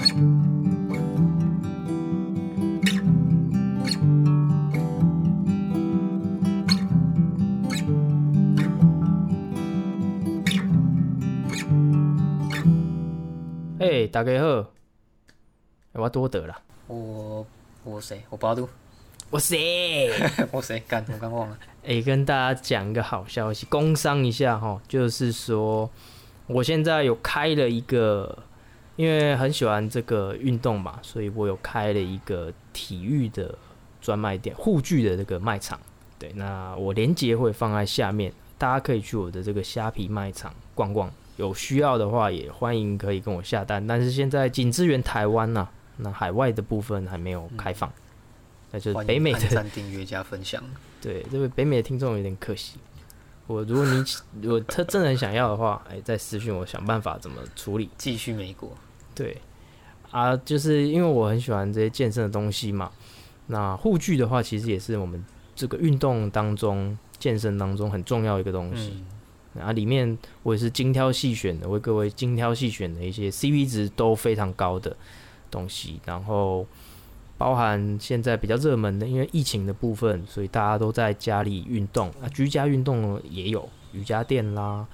[0.00, 0.06] 哎，
[14.06, 14.64] 大家好，
[15.92, 16.56] 我多得了，
[16.86, 17.46] 我
[17.84, 18.22] 我谁？
[18.30, 18.66] 我八度，
[19.28, 20.10] 我谁？
[20.50, 20.82] 我谁？
[20.88, 21.58] 干，我刚忘了。
[21.84, 25.90] 哎，跟大家讲一个好消息，工商一下哈，就是说
[26.46, 28.38] 我现在有开了一个，
[29.00, 33.56] 因为很喜欢这个运动嘛，所以我有开了一个体育的
[33.98, 35.80] 专卖店，护具的这个卖场。
[36.18, 41.10] 对，那我连接会放在下面，大家可以去我的这个虾皮卖场逛逛。
[41.38, 47.90] 有需要的话，也欢迎可以跟我下单，但是现在仅支援台湾呐，那海外的部分还没有开放。
[48.70, 50.62] 那就是北美的赞订阅加分享。
[51.00, 52.76] 对，这位北美的听众有点可惜。
[53.46, 54.04] 我如果你
[54.42, 57.88] 如果他真的很想要的话，哎，再私信我想办法怎么处理。
[57.96, 58.76] 继续美国。
[59.20, 59.36] 对
[60.10, 62.90] 啊，就是因为我很喜欢这些健身的东西嘛。
[63.48, 65.22] 那护具的话，其实也是我们
[65.54, 69.04] 这个运动当中、健身当中很重要一个东西。
[69.60, 74.96] 啊，里面我也是精挑细选的，为各位精挑细选的一些 CP 值都非常高的
[75.50, 76.64] 东西，然后
[77.36, 84.86] 包含现在比较热门的，因为疫情的部分，所以大家都在家里运动啊，居家运动也有瑜伽垫啦，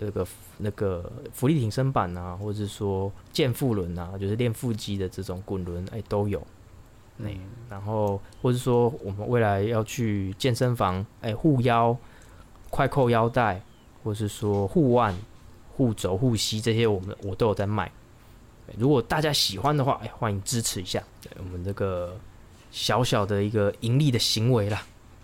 [0.00, 0.26] 那个
[0.58, 6.44] 那个浮力挺身板啊，或者说健腹轮啊，就是练腹肌的这种滚轮，哎，都有。
[7.18, 7.30] 嗯，
[7.68, 11.96] 然后或者说我们未来要去健身房，哎，护腰、
[12.70, 13.60] 快扣腰带。
[14.02, 15.14] 或是说护腕、
[15.76, 17.92] 护肘、护膝这些，我们我都有在卖。
[18.78, 21.02] 如果大家喜欢的话，哎，欢迎支持一下
[21.36, 22.16] 我们这个
[22.70, 24.82] 小小的一个盈利的行为啦。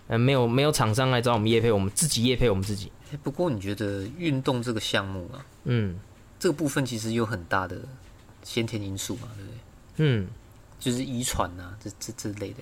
[0.09, 2.91] 嗯，没有没有厂商来找我们叶配，我们自己叶配我们自己。
[3.11, 5.97] 哎，不过你觉得运动这个项目啊，嗯，
[6.39, 7.77] 这个部分其实有很大的
[8.43, 9.57] 先天因素嘛，对不对？
[9.97, 10.27] 嗯，
[10.79, 12.59] 就是遗传呐，这这这类的。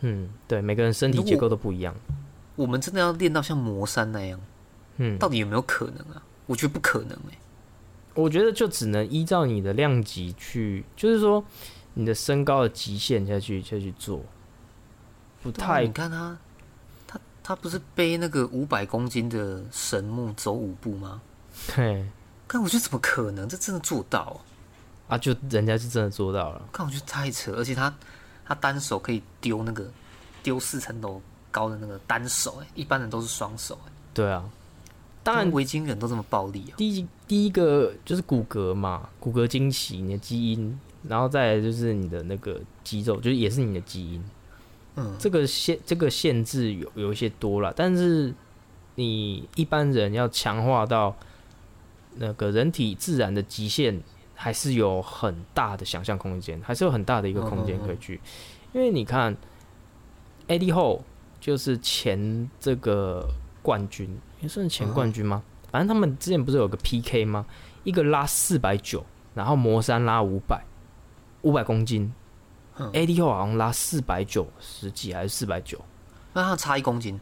[0.00, 1.94] 嗯，对，每个人身体结构都不一样。
[2.56, 4.40] 我们真的要练到像魔山那样？
[4.98, 6.22] 嗯，到底有没有可能啊？
[6.46, 7.38] 我觉得不可能哎。
[8.14, 11.42] 我觉得就只能依照你的量级去，就是说
[11.94, 14.22] 你的身高的极限下去下去做。
[15.42, 16.36] 不太，你看他，
[17.42, 21.20] 他他不是背那个五百公斤的神木走五步吗？
[21.74, 22.04] 嘿，
[22.48, 23.46] 看我觉得怎么可能？
[23.48, 24.40] 这真的做到
[25.08, 25.18] 啊？
[25.18, 26.62] 就人家是真的做到了。
[26.72, 27.94] 看我觉得太扯，而且他
[28.46, 29.90] 他单手可以丢那个
[30.42, 31.20] 丢四层楼
[31.50, 34.48] 高的那个单手，哎，一般人都是双手，哎，对啊。
[35.24, 36.74] 当然，维京人都这么暴力啊！
[36.76, 44.24] 第一第一个就是骨骼嘛，骨骼惊奇，你的基因，然后再来就是你的那个肌肉，就是也是你的基因。
[44.96, 48.32] 嗯，这个限这个限制有有一些多了，但是
[48.96, 51.16] 你一般人要强化到
[52.16, 54.00] 那个人体自然的极限，
[54.34, 58.20] 还是有很大的想象空间，还是有很大的一个空间可以去。
[58.72, 59.36] 因为你看
[60.48, 61.02] ，AD 后
[61.40, 63.26] 就是前这个
[63.62, 64.18] 冠军。
[64.40, 65.42] 也算前冠军吗？
[65.70, 67.46] 反正他们之前不是有个 PK 吗？
[67.84, 69.04] 一个拉四百九，
[69.34, 70.62] 然后魔山拉五百，
[71.42, 72.12] 五百公斤。
[72.76, 75.78] AD 后好像拉四百九十几还是四百九？
[76.32, 77.20] 那他差一公斤，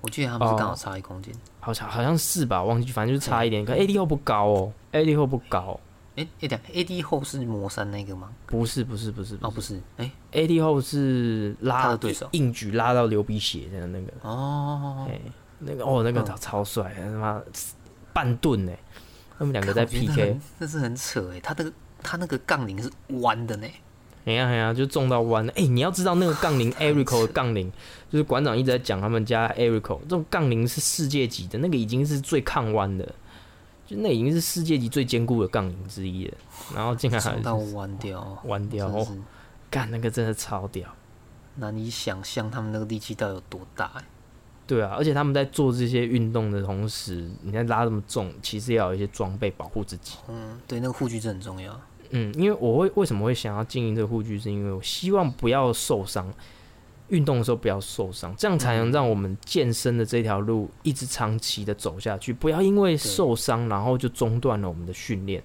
[0.00, 2.62] 我记得他们是刚好差一公斤，好像好像是吧？
[2.62, 3.64] 忘记，反正就是差一点。
[3.64, 5.78] 可 AD 后不高哦，AD 后不高。
[6.16, 8.30] 哎哎，等 AD 后是魔山那个吗？
[8.46, 14.12] 不是不是不是哦不是，哎，AD 后是拉的对手，硬举拉到流鼻血的那个。
[14.22, 15.06] 哦。
[15.62, 17.38] 那个哦，那个超超帅，他妈
[18.14, 18.72] 半吨呢，
[19.38, 23.68] 他们两个在 PK，那是很扯哎，他那个他那个杠铃是弯的呢，
[24.26, 25.52] 哎呀哎呀，就重到弯了。
[25.56, 27.72] 哎，你要知道那个杠铃 Erico 的杠铃，
[28.10, 33.04] 就是馆长一直在讲他们家 Erico 这种杠铃是世界级的，那个已经是最抗弯的，
[33.86, 36.34] 就那已经是世界级最坚固的杠铃之一了。
[36.74, 39.08] 然后竟然还到弯掉，弯掉哦，
[39.70, 40.86] 干那个真的超屌，
[41.56, 44.04] 难以想象他们那个力气到底有多大哎。
[44.66, 50.18] 对啊，而且他们在做这些运动的同时，你在拉这么重，其实要有一些装备保护自己。
[50.28, 51.80] 嗯，对，那个护具真很重要。
[52.10, 56.32] 嗯，因为我会为什么会想要经营这个护具，是因为我希望不要受伤，
[57.08, 65.42] 运动的时候不要受伤，这样才能让我们健身的这条路一直长期的走下去，不要因为受伤然后就中断了我们的训练，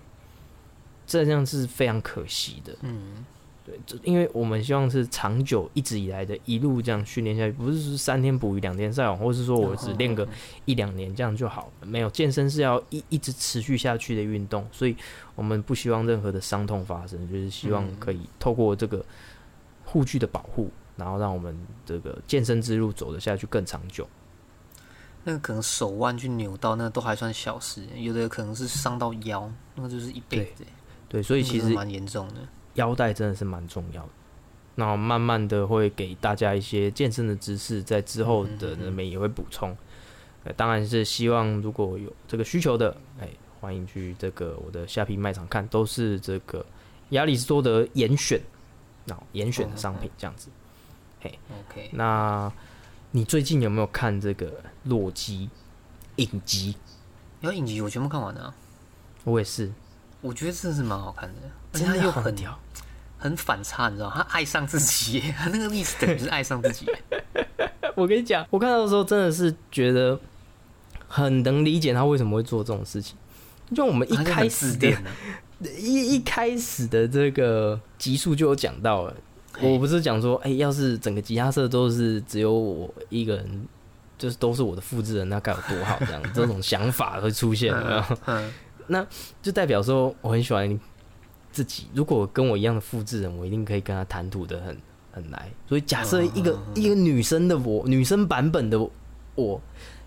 [1.05, 2.75] 这样是非常可惜的。
[2.81, 3.25] 嗯。
[3.65, 10.27] 对，因为我们希望是长久一直以来的一路这样训练下去，不是说三天捕鱼两天晒网，或是说我只练个
[10.65, 11.71] 一两年这样就好。
[11.81, 14.95] 没有健身是要一一直持续下去的运动，所以
[15.33, 19.03] 我们不希望任何的伤痛发生，就是希望可以透过这个
[19.83, 24.07] 护具的保护，然后让我们这个健身之路走得下去更长久。
[25.23, 30.63] 那个可能手腕去扭到，那都还算小事，有的可能是伤到腰，那个就是一辈子。
[31.09, 32.35] 对，所以其实蛮严重的。
[32.75, 34.09] 腰带真的是蛮重要的。
[34.75, 39.75] 然后慢慢的会给大家一些健身的知识，在之后的那边也会补充。
[40.43, 43.29] 呃，当然是希望如果有这个需求的，哎，
[43.61, 46.65] 欢迎去这个我的下皮卖场看，都是这个
[47.11, 48.41] 亚里士多德严选，
[49.05, 50.49] 那严选的商品这样子。
[51.21, 51.39] 嘿
[51.69, 51.89] ，OK。
[51.93, 52.51] 那
[53.11, 55.49] 你最近有没有看这个洛基
[56.17, 56.75] 影集？
[57.39, 58.53] 有影集，我全部看完了。
[59.23, 59.71] 我也是，
[60.25, 61.35] 我觉得真的是蛮好看的，
[61.73, 62.35] 而且他又很
[63.17, 66.85] 很反差，你知道他爱上自己，他 那个意思等于是爱上自己。
[67.95, 70.19] 我跟你讲，我看到的时候真的是觉得
[71.07, 73.15] 很能理解他为什么会做这种事情。
[73.73, 74.91] 就我们一开始的，
[75.79, 79.15] 一一开始的这个集数就有讲到了，
[79.61, 83.67] 我不是讲说，哎，要是整个吉他社都是只有我一个人，
[84.17, 85.97] 就是都是我的复制人，那该有多好？
[86.05, 87.73] 这样这种想法会出现，
[88.87, 89.05] 那
[89.41, 90.79] 就代表说我很喜欢
[91.51, 91.87] 自己。
[91.93, 94.77] 如果跟我一样的复制人，我一定可以跟他谈吐的很
[95.11, 95.49] 很来。
[95.67, 98.79] 所以假设一个一个女生的我，女生版本的
[99.35, 99.61] 我，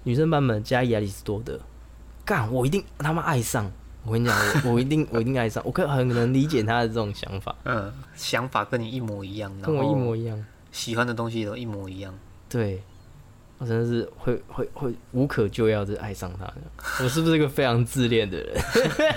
[0.04, 1.60] 女生版本加亚里士多德，
[2.24, 3.70] 干我一定他妈爱上。
[4.04, 5.62] 我跟你讲，我我一定我一定爱上。
[5.66, 7.54] 我可很能理解他的这种想法。
[7.64, 10.42] 嗯，想法跟你一模一样，跟我一模一样，
[10.72, 12.14] 喜欢的东西都一模一样。
[12.48, 12.82] 对。
[13.58, 16.48] 我真的是会会会无可救药的爱上他，
[17.02, 18.56] 我是不是一个非常自恋的人？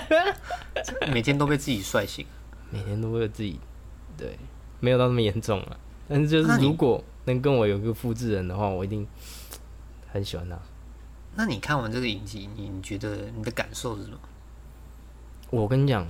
[1.12, 2.26] 每天都被自己帅醒，
[2.68, 3.60] 每天都被自己，
[4.16, 4.36] 对，
[4.80, 5.76] 没有到那么严重啊。
[6.08, 9.06] 但是就是如果能跟我有个复制人的话，我一定
[10.12, 10.58] 很喜欢他。
[11.36, 14.18] 那你看完这个影集，你觉得你的感受是什么？
[15.50, 16.04] 我跟你讲，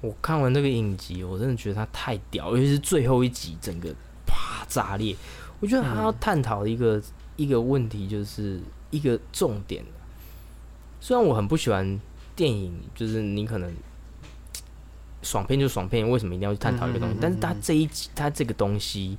[0.00, 3.94] 我看完这个影集，我真的觉得他太屌，尤其是最后一集，整个
[4.26, 5.14] 啪炸裂。
[5.60, 7.00] 我觉得他要探讨一个。
[7.36, 8.60] 一个问题就是
[8.90, 9.84] 一个重点。
[11.00, 12.00] 虽然我很不喜欢
[12.34, 13.72] 电影，就是你可能
[15.22, 17.16] 爽片就爽片，为什么一定要去探讨一个东西？
[17.20, 19.16] 但是他这一集，他这个东西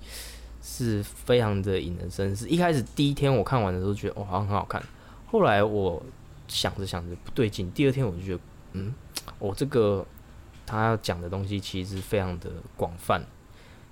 [0.61, 2.49] 是非常的引人深思。
[2.49, 4.83] 一开始第一天我看完的时候觉得哇，好像很好看。
[5.27, 6.01] 后来我
[6.47, 8.39] 想着想着不对劲，第二天我就觉得，
[8.73, 8.93] 嗯，
[9.39, 10.05] 我这个
[10.65, 13.23] 他要讲的东西其实非常的广泛，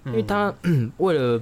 [0.05, 0.53] 因为他
[0.97, 1.41] 为了。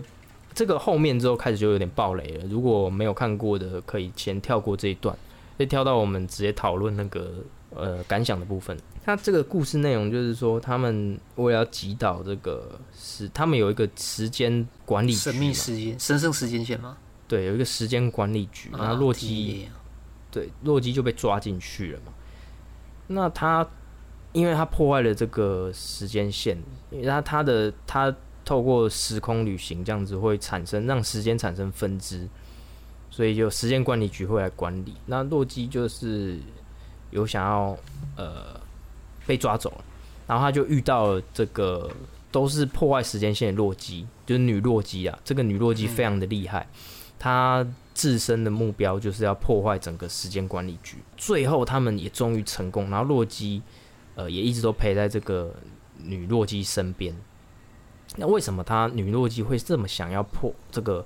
[0.53, 2.45] 这个后面之后开始就有点暴雷了。
[2.47, 5.15] 如果没有看过的，可以先跳过这一段，
[5.57, 7.33] 可以跳到我们直接讨论那个
[7.71, 8.77] 呃感想的部分。
[9.03, 16.97] 他这个故事内容就是说，他们为了要击倒这个是他们有一个时间管理神秘时间神圣时间线吗？
[17.27, 19.67] 对，有一个时间管理局，然后洛基
[20.31, 22.13] 对洛基就被抓进去了嘛。
[23.07, 23.67] 那他
[24.31, 26.57] 因为他破坏了这个时间线，
[26.91, 28.15] 因为他他的他。
[28.45, 32.27] 透过时空旅行这样子会产生让时间产生分支，
[33.09, 34.93] 所以就时间管理局会来管理。
[35.05, 36.39] 那洛基就是
[37.11, 37.77] 有想要
[38.17, 38.59] 呃
[39.25, 39.83] 被抓走了，
[40.27, 41.89] 然后他就遇到了这个
[42.31, 45.17] 都是破坏时间线的洛基，就是女洛基啊。
[45.23, 46.67] 这个女洛基非常的厉害，
[47.17, 50.97] 她自身的目标就是要破坏整个时间管理局。
[51.15, 53.61] 最后他们也终于成功，然后洛基
[54.15, 55.53] 呃也一直都陪在这个
[55.97, 57.15] 女洛基身边。
[58.15, 61.03] 那为什么他女洛基会这么想要破这个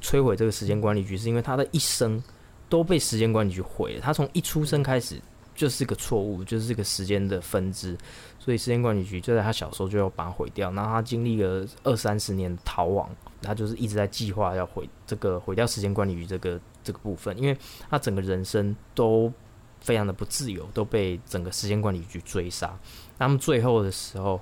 [0.00, 1.16] 摧毁这个时间管理局？
[1.16, 2.22] 是因为他的一生
[2.68, 4.00] 都被时间管理局毁了。
[4.00, 5.20] 他从一出生开始
[5.56, 7.98] 就是个错误，就是个时间的分支，
[8.38, 10.70] 所以时间管理局就在他小时候就要把它毁掉。
[10.70, 13.10] 然后他经历了二三十年逃亡，
[13.42, 17.56] 他就是一直在计划要毁这个毁掉时间管理局这个这个部分，因为
[17.90, 19.32] 他整个人生都
[19.80, 22.78] 非常的不自由，都被整个时间管理局追杀。
[23.18, 24.40] 那么最后的时候。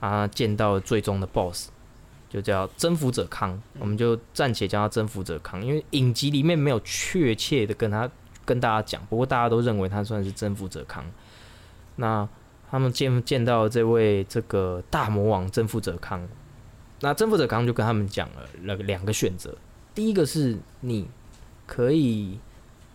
[0.00, 1.68] 他见到最终的 BOSS，
[2.30, 8.10] 就叫征服者康，我们就暂且叫他征服者康，因为影集里面没有确切的跟他
[8.46, 11.04] 跟大家讲，不过大家都认为他算是征服者康。
[11.96, 12.26] 那
[12.70, 16.26] 他们见见到这位这个大魔王征服者康，
[17.00, 19.54] 那征服者康就跟他们讲了那个两个选择，
[19.94, 21.06] 第一个是你
[21.66, 22.38] 可以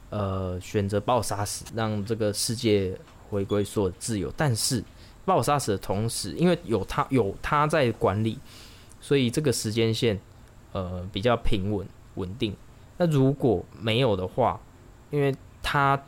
[0.10, 2.98] 呃选择把我杀死，让这个世界
[3.30, 4.84] 回归所有自由，但是。
[5.25, 8.38] 把我杀死的同时，因为有他有他在管理，
[9.01, 10.20] 所以这个时间线
[10.72, 12.55] 呃比较平稳稳定。
[12.98, 14.60] 那如果没有的话，
[15.10, 16.01] 因为他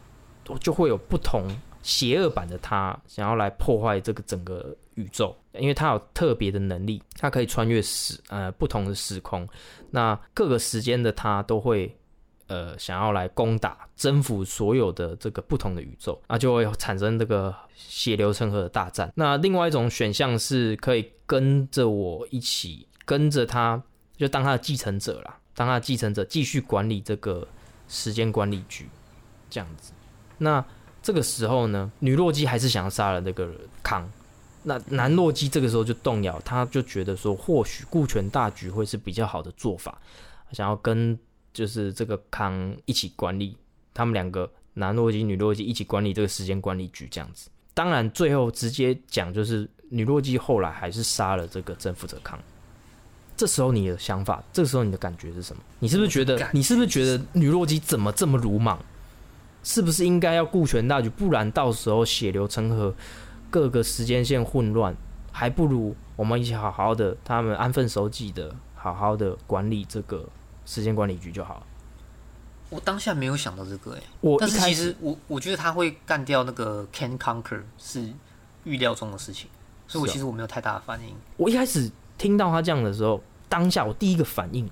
[0.61, 1.47] 就会有不同
[1.81, 9.47] 邪恶版的他想要来破坏这个整个宇宙，因为他有特别的能力，他可以穿越时呃不同的时空，
[9.89, 11.93] 那各个时间的他都会。
[12.47, 19.11] 呃，想要来攻打、征服所有的这个不同的宇宙，那就会产生这个血流成河的大战。
[19.15, 23.81] 那另外一种选项是可以跟着我一起，跟着他，
[24.15, 27.47] 就当他的继承者啦，当他的继承者继续管理这个
[27.87, 28.87] 时间管理局，
[29.49, 29.91] 这样子。
[30.37, 30.63] 那
[31.01, 33.51] 这个时候呢，女洛基还是想要杀了那个
[33.83, 34.09] 康。
[34.63, 39.97] 那男洛基这个时候就动摇，他就觉得说，或许顾全大局会是比较好的做法，
[40.51, 41.17] 想要跟
[41.57, 43.57] 就是这个康一起管理，
[43.91, 47.49] 他们两个男洛基、女洛基一起管理这个时间管理局这样子。
[47.73, 52.37] 当然，最后直接讲就是女洛基后来还是杀了这个征服者康。
[53.35, 55.63] 这时候你的想法，这时候你的感觉是什么？
[55.79, 58.77] 你是不是觉得，你是不是觉得女洛基怎么这么鲁莽？
[59.63, 61.09] 是不是应该要顾全大局？
[61.09, 62.93] 不然到时候血流成河。
[63.49, 64.93] 各个时间线混乱，
[65.31, 70.27] 还不如我们一起好好的，他们安分守己的，好好的管理这个
[70.67, 71.65] 时间管理局就好。
[72.69, 78.13] 我当下没有想到这个，哎，我但是其实我我觉得他会干掉那个 Can Conquer 是
[78.65, 79.49] 预料中的事情，
[79.87, 81.15] 所以我其实我没有太大的反应。
[81.37, 83.19] 我一开始听到他这样的时候，
[83.49, 84.69] 当下我第一个反应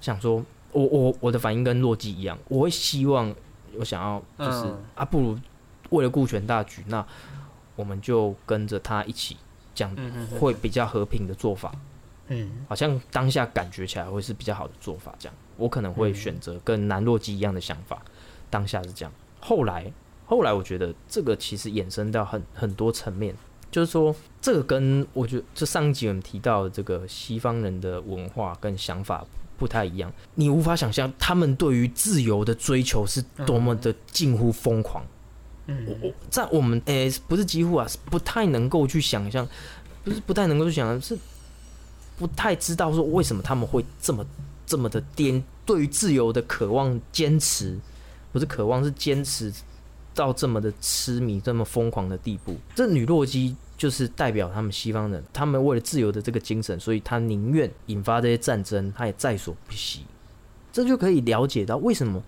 [0.00, 3.32] 想说，我我我的反应跟洛基一样，我会希望
[3.78, 5.38] 我想要就是啊，不如
[5.90, 7.06] 为了顾全大局那。
[7.76, 9.36] 我们就跟着他一起
[9.72, 9.94] 讲，
[10.40, 11.70] 会比较和平的做法。
[11.72, 11.80] 嗯，
[12.68, 15.14] 好像当下感觉起来会是比较好的做法。
[15.18, 18.02] 这样，我可能会选择跟南洛基一样的想法。
[18.50, 19.92] 当下是这样，后来
[20.26, 23.34] 后来，我觉得这个其实衍生到很很多层面，
[23.70, 29.24] 就是说，这个跟我觉得这上一集我们提到的这个西方人的文化跟想法
[29.56, 30.12] 不太一样。
[30.34, 35.04] 你无法想象他们对于自由的追求是多么的近乎疯狂。
[35.66, 39.46] 我我在我们诶不是几乎啊，不太能够去想象，
[40.04, 41.18] 不是不太能够去想象，是
[42.18, 44.26] 不太知道说为什么他们会这么
[44.66, 47.78] 这么的颠，对于自由的渴望坚持，
[48.32, 49.52] 不是渴望是坚持
[50.14, 52.56] 到这么的痴迷这么疯狂的地步。
[52.74, 60.02] 这女洛基就是代表他们西方人，他们为了自由的这个精神，所以他宁愿引发这些战争，他也在所不惜。
[60.72, 62.22] 这就可以了解到为什么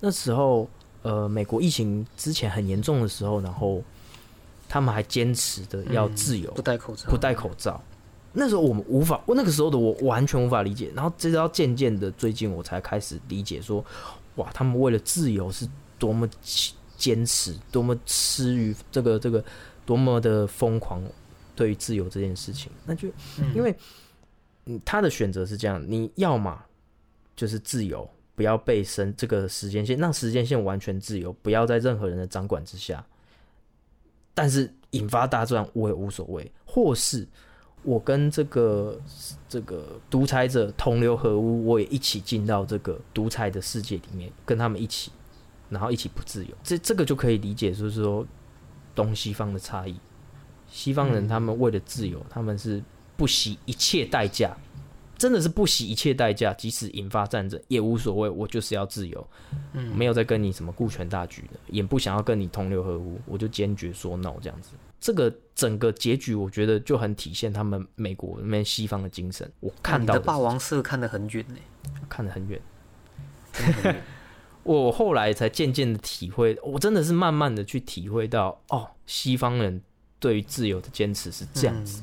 [0.00, 0.68] 那时候。
[1.04, 3.82] 呃，美国疫情之前很严重的时候，然后
[4.68, 7.82] 他们还坚持的要自由，不戴口罩，不戴口罩。
[8.32, 10.90] 那时候我们无法，我那个时候的我完全无法理解。
[10.94, 13.84] 然后直到渐渐的最近，我才开始理解说，
[14.36, 16.28] 哇，他们为了自由是多么
[16.96, 19.44] 坚持，多么痴于这个这个，
[19.84, 21.02] 多么的疯狂
[21.54, 22.70] 对于自由这件事情。
[22.86, 23.08] 那就
[23.54, 23.74] 因为
[24.66, 26.58] 嗯，他的选择是这样，你要么
[27.36, 28.08] 就是自由。
[28.34, 33.04] 不要被生这个时间线，让时间线完全自由，不要在任何人的掌管之下。
[34.32, 37.28] 但是引发大战我也无所谓，或是
[37.82, 39.00] 我跟这个
[39.48, 45.10] 这个独裁者同流合污，我也一起进到这个独裁的世界里面，跟他们一起，
[45.68, 46.54] 然后一起不自由。
[46.62, 48.26] 这这个就可以理解，就是说
[48.94, 49.96] 东西方的差异。
[50.68, 52.82] 西方人他们为了自由，他们是
[53.16, 54.56] 不惜一切代价。
[55.18, 58.28] 真的是不惜一切代价，即使引发战争也无所谓。
[58.28, 59.24] 我就是要自由，
[59.72, 64.70] 嗯，没有在跟你什么顾全大局的，也不想要跟你同流合污，我就坚决说 no 这样子。
[65.02, 69.50] 这个整个结局，我觉得就很体现他们美国那边西方的精神。
[69.58, 71.56] 我看到霸王色看得很远呢，
[72.08, 72.62] 看得很远。
[74.62, 79.82] 我后来才渐渐的体会，我真的是慢慢的去体会到，哦，西方人
[80.20, 82.00] 对于自由的坚持是这样子，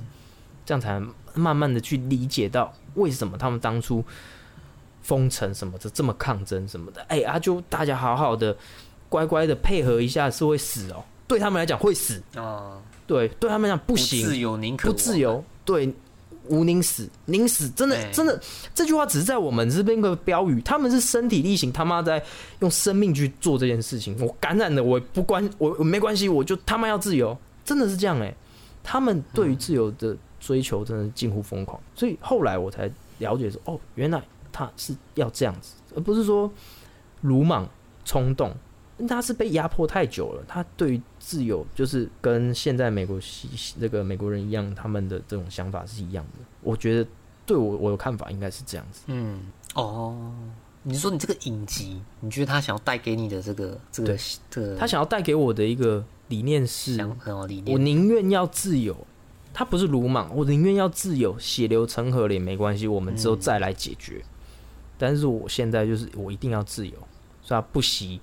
[0.66, 1.02] 这样才
[1.34, 2.74] 慢慢的去理解到。
[2.96, 4.04] 为什么他们当初
[5.02, 7.02] 封城什么的这么抗争什么的？
[7.04, 8.58] 哎啊，就大家好好的
[9.08, 12.82] 乖乖的配合一下是会死哦，对他们来讲会死哦。
[13.10, 15.94] 对，对他们讲不行，自由宁可不自由，对，
[16.48, 18.40] 无宁死，宁死真的真的
[18.74, 22.24] 这句话只是在我们这边个标语，他们是身体力行，他妈在
[22.60, 24.16] 用生命去做这件事情。
[24.22, 28.34] 我感染了，我不关我没关系，我就他妈要自由，真的是这样哎。
[28.84, 30.16] 他们对于自由的。
[30.40, 34.24] 追求真的近乎疯狂，所以后来我才了解说，哦，原来
[34.54, 36.50] 他是要这样子，而不是说
[37.20, 37.70] 鲁莽
[38.06, 38.56] 冲动。
[39.06, 43.20] 他是被压迫太久了，他对于自由就是跟现在美国
[43.78, 46.46] 那个美国人一样，他们的这种想法是一样的。
[46.62, 47.10] 我觉得
[47.46, 49.02] 对我我的看法应该是这样子。
[49.08, 49.42] 嗯，
[49.76, 50.34] 哦，
[50.84, 54.18] 你说你这个影集，你觉得他想要带给你的这个这个
[54.50, 56.98] 这个，他想要带给我的一个理念是，
[57.68, 58.96] 我宁愿要自由。
[59.52, 64.24] 他不是鲁莽，我宁愿要自由，血流成河了也没关系，我们之后再来解决。
[64.98, 66.94] 但是我现在就是我一定要自由，
[67.42, 68.22] 所以他不惜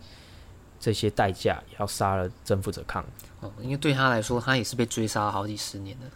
[0.79, 3.05] 这些代价要杀了征服者康。
[3.41, 6.07] 哦，因为对他来说，他也是被追杀了好几十年的。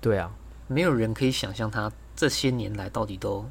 [0.00, 0.30] 对啊，
[0.66, 3.44] 没有人可以想象他这些年来到底都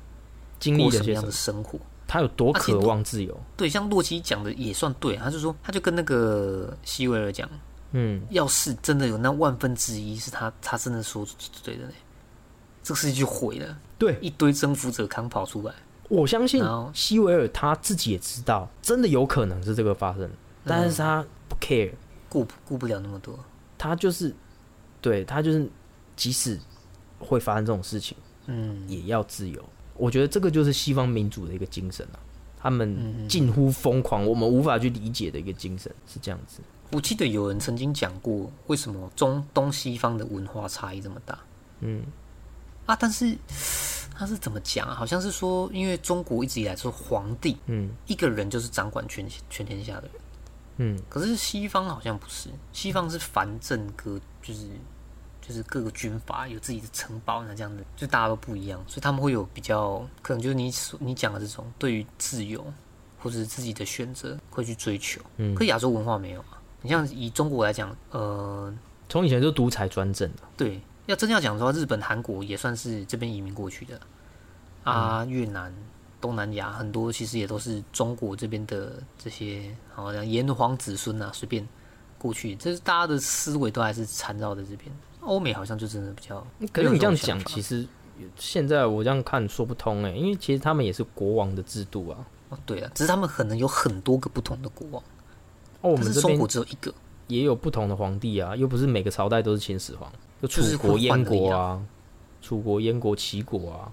[0.60, 3.38] 经历什么样的生活，他有多渴望自由。
[3.56, 7.50] 对，像洛基讲的也算对，他就说，他就跟那个希维尔讲。
[7.92, 11.26] 嗯，要是真的有那万分之一是他，他真的说
[11.64, 11.92] 对的呢，
[12.84, 13.78] 这个世界就毁了。
[13.98, 15.74] 对，一堆征服者康跑出来，
[16.10, 16.62] 我相信
[16.94, 20.30] 希维尔他自己也知道，真的有可能是这个发生，
[20.68, 21.92] 但是他不 care，
[22.30, 23.38] 顾顾不了那么多，
[23.78, 24.36] 他就是，
[25.02, 25.70] 对他就是
[26.16, 26.60] 即使
[27.20, 29.64] 会发生这种事情，嗯，也要自由。
[29.96, 32.20] 我觉得这个就是西方民主的一个精神啊，
[32.60, 36.60] 他们近乎疯狂，我们无法去理解的一个精神是这样子。
[36.92, 41.38] 我记得有人曾经讲过，为什么中东西方的文化差异这么大？
[41.82, 42.04] 嗯，
[42.86, 43.36] 啊，但是
[44.16, 44.96] 他是怎么讲啊？
[44.96, 50.12] 好像是说，因为中国一直以来是皇帝，嗯，一个人就是掌管全全天下的人，
[50.78, 54.68] 嗯，可是西方好像不是，西方是藩镇各，就是
[55.42, 62.66] 就是各个军阀有自己的城堡，那这样的，就大家都不一样，所以他们会有比较，可能就是你所你讲的这种对于自由
[63.20, 66.62] 或者是自己的选择会去追求，嗯，可亚洲文化没有啊。
[66.82, 68.74] 你像以中国来讲，呃，
[69.10, 70.44] 从以前就独裁专政的。
[70.56, 74.00] 对，要真要讲的话，日本、韩国也算是这边移民过去的。
[74.84, 75.74] 啊，越南、
[76.28, 81.66] 东南亚很多其实也都是中国这边的这些，好像炎黄子孙啊，随便
[82.18, 84.92] 过去，这是大家的思维都还是缠绕在这边。
[85.22, 86.46] 欧美好像就真的比较。
[86.74, 87.88] 可是你这样讲，其实
[88.36, 92.28] 现在我这样看说不通哎，因为其实他们也是国王的制度啊。
[92.50, 95.02] 哦，对啊，只是他们可能有很多个不同的国王。
[95.80, 96.94] 哦，我们中国只有一个，
[97.28, 101.82] 也有不同的皇帝啊，又不是每个朝代都是秦始皇，就楚国、燕国啊，
[102.42, 103.92] 楚国、燕国、齐国啊。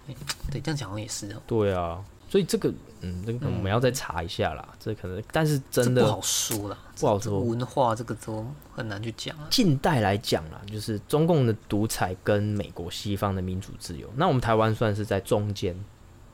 [0.50, 1.42] 对，这样讲也是哦。
[1.46, 2.02] 对啊，
[2.34, 2.68] 所以这个，
[3.00, 4.68] 嗯，这个我们要再查一下啦。
[4.80, 7.38] 这可能，但是真的不好说了，不好说。
[7.38, 9.36] 文化这个都很难去讲。
[9.48, 15.78] 近代来讲啦，就是中共的独裁跟美国西方的民主自由，那我们台湾算是在中间，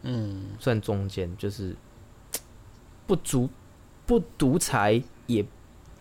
[0.01, 1.77] 嗯，算中间，就是
[3.07, 3.47] 不足
[4.07, 5.03] 不独裁。
[5.27, 5.47] 也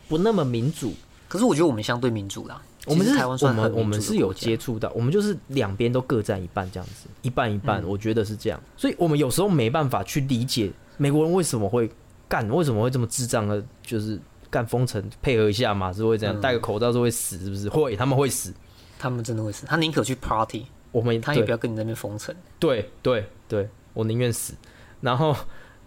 [0.08, 0.91] 不那么民主，
[1.27, 2.60] 可是我觉得我们相对民主啦。
[2.86, 8.59] 我们是台湾，我们我们是有接触到，我们就是两边都各占一半这样子，一半一半，我觉得是这样。
[8.77, 11.89] 所以我们有时候没办法去理解美国人为什么会
[12.27, 14.19] 干，为什么会这么智障的，就是
[14.50, 17.69] 干封城，配合一下嘛，是会这样，戴个口罩是会死，是不是？
[17.69, 18.53] 会，他们会死，
[18.98, 22.33] 他们真的会死，他宁可去 party，我们他也不要跟你那边封城。
[22.59, 24.53] 对对对，我宁愿死，
[25.01, 25.35] 然后。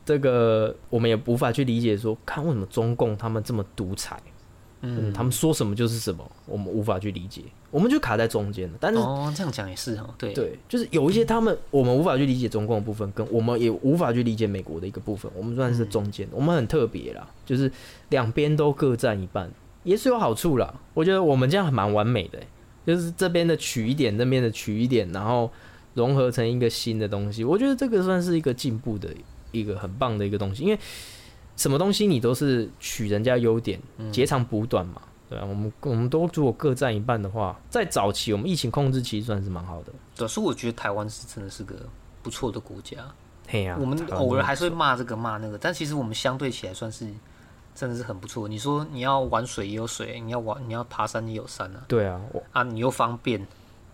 [0.04, 4.20] 这个我们也无法去理解，说看为什么中共他们这么独裁，
[4.82, 8.74] 嗯，他们说什么就是什么，我们无法去理解，我们就卡在中间了。
[8.80, 17.70] 但是哦，这样讲也是哦，对对，就是有一些他们我们无法去理解中共的部分，跟我们也无法去理解美国的一个部分，我们算是中间，我们很特别啦，就是
[18.10, 19.50] 两边都各占一半，
[19.84, 20.74] 也是有好处啦。
[20.94, 22.38] 我觉得我们这样还蛮完美的，
[22.84, 25.50] 就是这边的取一点，那边的取一点，然后
[25.94, 29.08] 融合成一个新的东西，我觉得这个算是一个进步的。
[29.52, 30.78] 一个很棒的一个东西，因为
[31.56, 39.92] 什么东西你都是取人家优点，截长补短嘛，对啊，我们我们都如果各占一半的话，在早期我们疫情控制其实算是蛮好的。
[40.16, 41.74] 对，所以我觉得台湾是真的是个
[42.22, 42.96] 不错的国家。
[43.48, 47.06] 嘿呀，我们偶尔还是会骂这个骂那个，但其实我们相对起来算是
[47.74, 48.48] 真的是很不错。
[48.48, 51.84] 你说你要玩水也有水，你要玩你要爬山也有山啊。
[51.86, 52.20] 对啊，
[52.52, 53.46] 啊你又方便，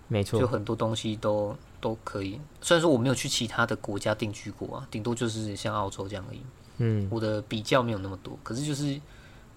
[0.06, 1.56] 没错，就很多东西都。
[1.80, 6.40] 都可以，虽然说我没有去其他的国家定居过啊，顶多就是像澳洲这样而已。
[6.78, 9.00] 嗯，我的比较没有那么多，可是就是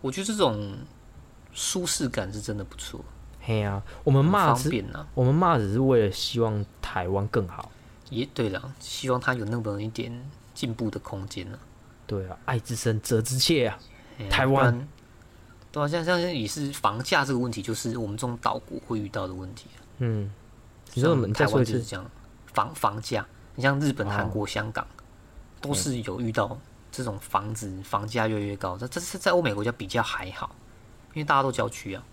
[0.01, 0.75] 我觉得这种
[1.53, 3.03] 舒适感是真的不错。
[3.39, 7.71] 嘿呀，我们骂方便呢，我们骂只是为了希望台湾更好。
[8.09, 10.11] 也对了，希望它有那么一点
[10.53, 11.57] 进步的空间呢。
[12.05, 13.79] 对啊，爱之深责之切啊，
[14.29, 14.87] 台湾。
[15.71, 19.67] 对啊，像像也是房价这个问题，就是我们这种岛国会遇到的问题。
[19.99, 20.31] 嗯。
[20.93, 22.05] 你说我们台湾就是这样，
[22.47, 24.85] 房房价，你像日本、韩国、香港，
[25.61, 26.59] 都是有遇到
[26.91, 28.77] 这种房子房价越来越高。
[28.77, 30.55] 这这是在欧美国家比较还好，
[31.13, 32.03] 因为大家都郊区啊，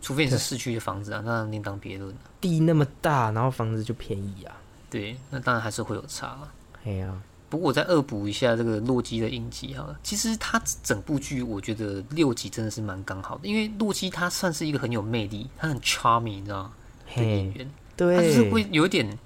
[0.00, 2.14] 除非你是市区的房子啊，那另当别论。
[2.40, 4.54] 地那么大，然后房子就便宜啊。
[4.88, 6.38] 对，那当然还是会有差。
[6.84, 16.72] 哎呀，不过我再恶补一下这个洛基的影集哈，其实他整部剧我觉得六集真的是蛮刚好的，因为洛基他算是一个很有魅力，他很 charming，你知道吗？
[17.16, 17.70] 的演员。
[17.96, 19.18] 他就是会有点，就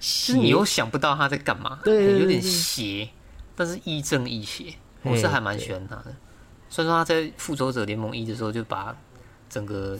[0.00, 3.06] 是你又想不到他在干嘛，对，有点邪，
[3.54, 6.14] 但是亦正亦邪，我是还蛮喜欢他的。
[6.68, 8.96] 虽然说他在《复仇者联盟一》的时候就把
[9.48, 9.98] 整个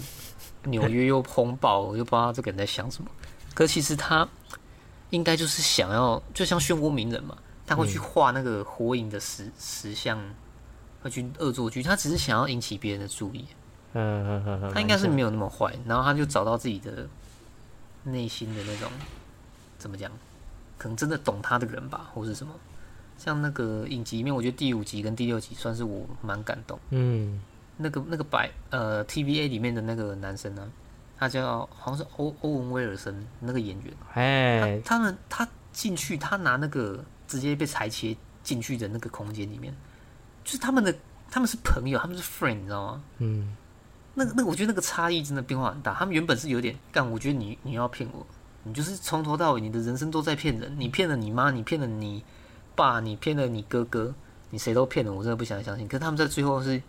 [0.65, 3.11] 纽约又轰爆，我就不知道这个人在想什么。
[3.55, 4.27] 可其实他
[5.11, 7.37] 应该就是想要，就像漩涡鸣人嘛，
[7.67, 10.19] 他会去画那个火影的石石像，
[11.03, 13.47] 会去恶作剧，他只是想要引起别人的注意。
[13.95, 17.09] 嗯嗯嗯嗯，他应该是没有那么坏，然后他就找到自己的。
[18.05, 18.91] 内心的那种
[19.79, 20.11] 怎么讲？
[20.77, 22.53] 可能真的懂他的人吧，或是什么？
[23.19, 26.79] 像那个影集里面，我觉得第五集跟第六集算是我蛮感动。
[26.91, 27.41] 嗯，
[27.77, 30.71] 那个那个白呃 TVA 里面的那个男生呢，
[31.19, 33.95] 他叫好像是欧欧文威尔森那个演员。
[34.15, 39.75] 哎，他们他进去，他拿那个直接被裁切进去的那个空间里面，
[40.45, 40.95] 就是他们的
[41.31, 43.05] 他们是朋友，他们是 friend，你知道吗？
[43.19, 43.57] 嗯。
[44.15, 45.95] 那个那个，我觉得那个差异真的变化很大。
[45.95, 48.27] 他们原本是有点干，我觉得你你要骗我，
[48.63, 52.23] 你就是从头到尾你的人生都在骗人，你骗了你妈，你骗了你
[52.75, 54.15] 爸，你骗了你哥哥，
[54.51, 55.87] 你谁都骗了，我真的不想相信。
[55.87, 56.81] 可是他们在最后是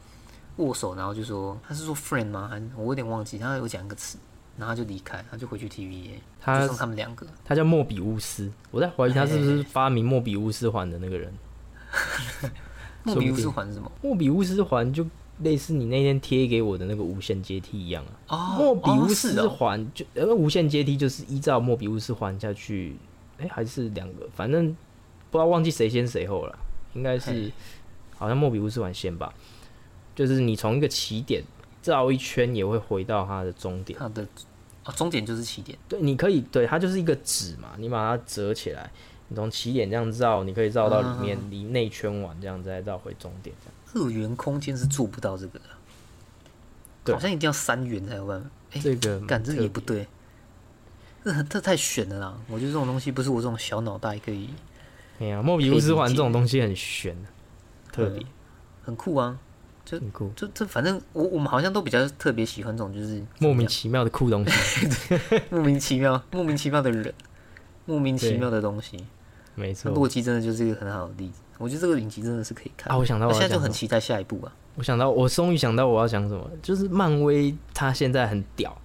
[0.58, 2.48] 握手，然后就说他是说 friend 吗？
[2.50, 4.18] 还我有点忘记，他有讲一个词，
[4.58, 7.26] 然后他就离开，他就回去 TVA，他就剩他们两个。
[7.46, 11.34] 他叫莫比乌斯，我在怀疑他是不是发明莫比乌斯环的那个人。
[13.04, 13.92] 莫比乌斯环是什么？
[14.02, 15.06] 莫比乌斯环就。
[15.40, 22.96] 类似你那天贴给我的那个无限阶梯一样啊，莫比乌斯环就因为无限阶梯就是依照莫比乌斯环下去，
[23.40, 24.74] 哎，还是两个，反正
[25.34, 26.56] 不知道忘记谁先谁后了，
[26.94, 27.52] 应该是
[28.16, 29.34] 好像莫比乌斯环先吧，
[30.16, 31.44] 就是你从一个起点
[31.84, 34.24] 绕一圈也会回到它的终点，它的
[34.84, 38.92] 啊终点就是起点，对，你可以对它就是一个纸嘛，你把它折起来，
[39.30, 44.06] 你从起点这样绕，你可以绕到里面离内圈完这样再绕回终点这样。
[44.06, 45.60] 二元空间是做不到这个
[47.04, 48.48] 的，好像一定要三元才有办法。
[48.74, 50.08] 哎，这个感这也不对，
[51.24, 52.38] 这这太悬了啦！
[52.48, 54.52] 我觉得这种东西不是我这种小脑袋可以。
[55.20, 57.16] 哎呀，莫比乌斯环这种东西很悬，
[57.92, 58.26] 特别
[58.84, 59.38] 很酷啊！
[59.86, 64.88] 就很酷，就这反正我我们好像都比较特别喜欢这种就是莫名其妙的酷东西，
[65.52, 67.14] 莫名其妙莫名其妙的人，
[67.86, 68.98] 莫名其妙的东西。
[69.56, 71.42] 没错，洛基真的就是一个很好的例子。
[71.60, 72.98] 我觉得这个影集真的是可以看啊！
[72.98, 74.52] 我想到，我现在就很期待下一部啊！
[74.76, 78.76] 我想到，我终于想到我要讲什么，就是漫威，它现在很屌。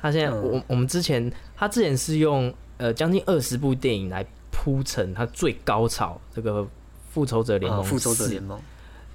[0.00, 4.26] 它现在，我我们之前，他之前是用呃将近二十部电影来
[4.62, 6.64] 铺成它最高潮，这个
[7.10, 8.60] 复仇者联盟，复仇者联盟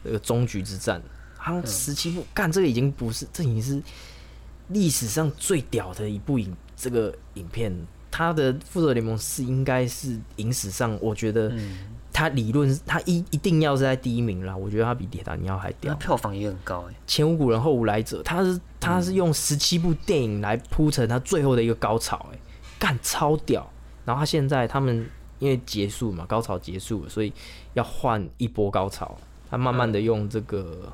[0.04, 1.02] 这个终局之战，
[1.38, 3.82] 好十七部，干这个已经不是，这已经是
[4.68, 7.74] 历史上最屌的一部影，这个影片，
[8.12, 11.50] 它的复仇者联盟是应该是影史上，我觉得。
[12.14, 14.58] 他理论，他一一定要是在第一名啦。
[14.58, 16.96] 我觉得他比铁达尼号还屌，票房也很高哎。
[17.06, 22.40] 前无古人后无来者，他是他是用十七部电影来铺成他最后的一个高潮哎，
[22.80, 23.72] 干超屌。
[24.04, 25.08] 然后他现在他们
[25.40, 27.32] 因为结束嘛，高潮结束了，所以
[27.74, 29.18] 要换一波高潮。
[29.50, 30.92] 他慢慢的用这个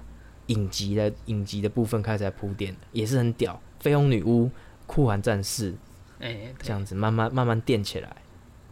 [0.47, 3.59] 影集的影集的部分开始来铺垫，也是很屌。
[3.81, 4.49] 绯红女巫、
[4.85, 5.73] 酷寒战士，
[6.19, 8.15] 哎，这样子慢慢慢慢垫起来，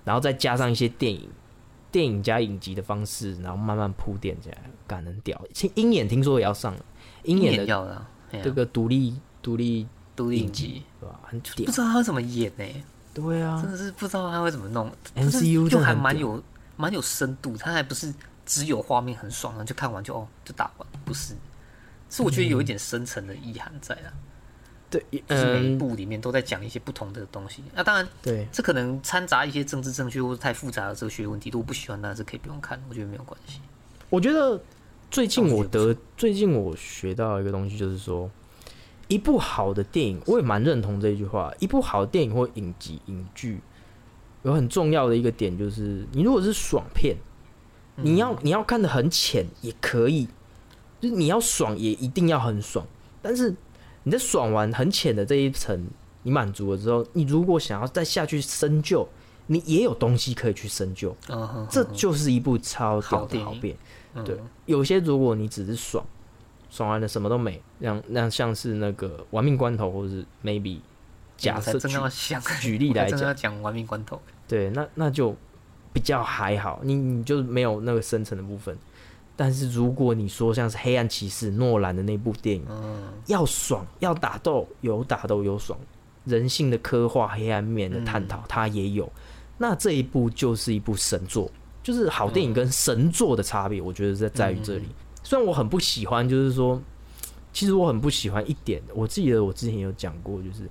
[0.05, 1.29] 然后再加上一些电影。
[1.91, 4.57] 电影加影集的方式，然后慢慢铺垫起来，
[4.88, 5.43] 感人屌。
[5.75, 6.86] 鹰眼听说也要上了，
[7.23, 8.05] 鹰眼的
[8.41, 11.19] 这个独立独立独立影集，对吧？
[11.23, 12.63] 很屌，不知道他怎么演呢？
[13.13, 14.91] 对啊，真的是不知道他会怎么弄。
[15.15, 16.41] MCU 就还蛮有
[16.78, 18.13] 蛮有深度，他还不是
[18.45, 21.34] 只有画面很爽，然后就看完就哦就打完，不是，
[22.10, 24.13] 是我觉得有一点深层的意涵在啊。
[24.89, 27.63] 对，就是每一部里面都在讲一些不同的东西。
[27.74, 33.62] 那当然，对，这可能掺杂一些政治正确或者太复杂的哲学问题，如果不喜欢，那是可以不用看，我觉得没有关系。
[34.10, 34.62] 我觉得
[35.10, 38.30] 最近我得最近我学到一个东西，就是说，
[39.13, 41.54] 一部好的电影，我也蛮认同这句话。
[41.60, 43.60] 一部好的电影或影集、影剧，
[44.43, 47.17] 有很重要的一个点，就是你如果是爽片，
[47.97, 50.28] 你要你要看的很浅也可以，
[51.00, 52.86] 就是你要爽也一定要很爽，
[53.21, 53.54] 但是。
[54.04, 55.80] 你在爽完很浅的这一层，
[56.24, 59.08] 你满足了之后，你如果想要再下去深究，
[59.45, 61.15] 你也有东西可以去深究。
[61.69, 63.78] 这就是一部超屌的好片。
[64.26, 66.04] 对，有些如果你只是爽，
[66.71, 70.79] 爽完了什么都没，让让像是那个玩命关头，或者是 maybe
[71.38, 71.89] 假设举
[72.62, 75.36] 举例来讲，讲玩命关头，对，那那就
[75.91, 78.75] 比较还好，你你就没有那个深层的部分。
[79.36, 82.65] 但是如果你说像是《黑暗骑士》诺兰的那部电影，
[83.25, 85.77] 要爽要打斗，有打斗有爽，
[86.25, 89.12] 人性的刻画、黑暗面的探讨，它也有。
[89.57, 94.86] 那这一部就是一部神作，就是好电影跟神作的差别，我觉得在在于这里。
[95.32, 96.78] 虽然我很不喜欢，就是说，
[97.54, 100.70] 其实我很不喜欢一点，我记得我之前有讲过，就是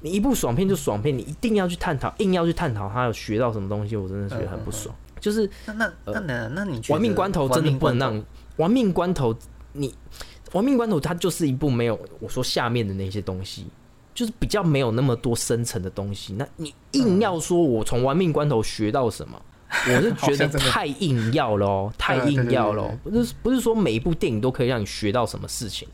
[0.00, 4.96] 你一部爽片就爽片，你一定要去探讨，硬要去探讨他有学到什么东西，我真的觉得很不爽。
[5.20, 8.24] 就是那那那那那你玩命关头真的不能让
[8.56, 9.36] 玩命关头
[9.74, 9.94] 你
[10.52, 13.66] 玩命关头它就是一部没有我说下面的那些东西，
[14.14, 16.32] 就是比较没有那么多深层的东西。
[16.32, 19.38] 那你硬要说我从玩命关头学到什么，
[19.86, 22.98] 我是觉得太硬要了，太硬要了。
[23.04, 25.86] 不是不是说每一部电影都可以让你学到什么事情。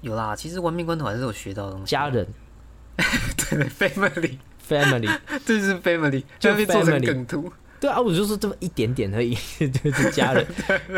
[0.00, 1.86] 有啦，其实亡命关头还是有学到东西。
[1.86, 2.26] 家人，
[2.96, 7.50] 对对，family，family，这 是 family，就被做成梗图。
[7.80, 10.46] 对啊，我就是这么一点点而已，就是家人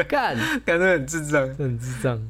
[0.08, 2.20] 干，感觉很智障，很智障，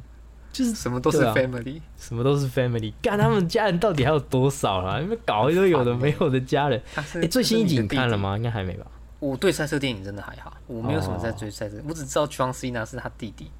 [0.52, 4.98] 就是什么都是 family，什么都是 family，干他们家人到底还有多少啦？
[5.00, 6.82] 因为搞一堆有的没有的家人。
[6.94, 8.36] 哎，最新一集你看了吗？
[8.36, 8.86] 应该还没吧？
[9.18, 13.50] 我对赛车电影真的还好，我没有什么在追赛车，我只知道 John Cena 是他弟弟。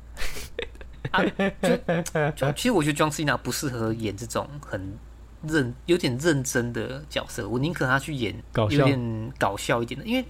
[1.11, 1.23] 啊，
[1.63, 4.99] 就就其实我觉得 John Cena 不适合演这种很
[5.43, 10.25] 认有点认真的角色，我宁可他去演搞笑有点搞笑一点的，因为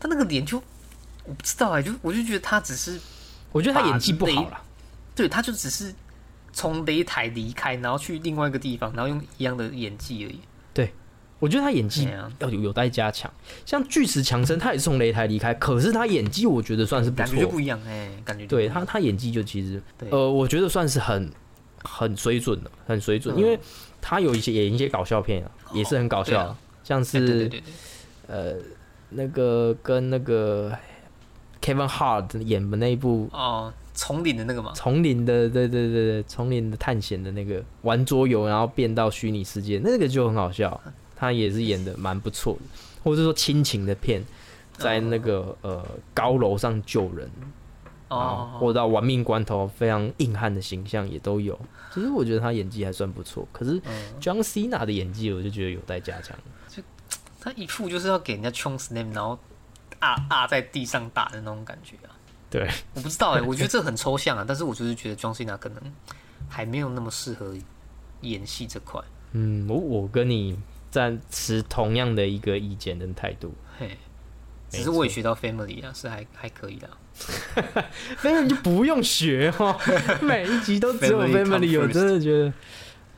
[0.00, 0.56] 他那个脸就
[1.24, 2.98] 我不知道哎、就我就觉得他只是
[3.52, 4.62] 我觉得他演技不好啦。
[5.14, 5.94] 对，他就只是
[6.52, 10.40] 从擂台离开，然后去另外一个地方，然后用一样的演技而已。
[11.38, 13.30] 我觉得他演技要有有待加强。
[13.64, 17.26] 像巨石强森，他也是从擂台离开，可是他演技我觉得算是不错。
[17.26, 21.30] 感觉就不一样哎、感觉对他，他演技就其实呃，我觉得算是很
[21.82, 23.38] 很水准的，很水准，嗯。
[23.38, 23.58] 因为
[24.00, 27.62] 他有一些演一些搞笑片啊，也是很搞笑，像是对对是对对，
[28.28, 28.54] 呃
[29.10, 30.72] 那个跟那个
[31.60, 40.80] Kevin Hart 演的那一部哦，丛林的那个嘛，丛林的，对对对对，丛林的探险的那个玩桌游，然后变到虚拟世界，那个就很好笑，
[41.16, 42.60] 他也是演的蛮不错的，
[43.02, 44.22] 或者说亲情的片，
[44.76, 47.28] 在那个呃高楼上救人
[48.08, 51.58] 啊，哦，或者到玩命关头非常硬汉的形象也都有。
[51.92, 56.36] 其实我觉得他演技还算不错，可是嗯，John Cena 的演技我就觉得有待加强。
[56.68, 56.82] 就
[57.40, 59.38] 他一副就是要给人家冲 slam，然后
[59.98, 62.12] 啊啊在地上打的那种感觉啊。
[62.50, 65.82] 对，我不知道哎、我觉得这很抽象啊，但是我就是觉得 John Cena 可能
[66.48, 67.54] 还没有那么适合
[68.20, 69.00] 演戏这块。
[69.32, 70.56] 嗯，我我跟你
[70.90, 73.54] 赞持同样的一个意见跟态度。
[73.78, 73.96] 嘿，
[74.70, 76.88] 只没是我也学到 family 啊，是还还可以的。
[78.20, 79.74] family 就不用学哦，
[80.20, 82.52] 每一集都只有 Family 我真的觉得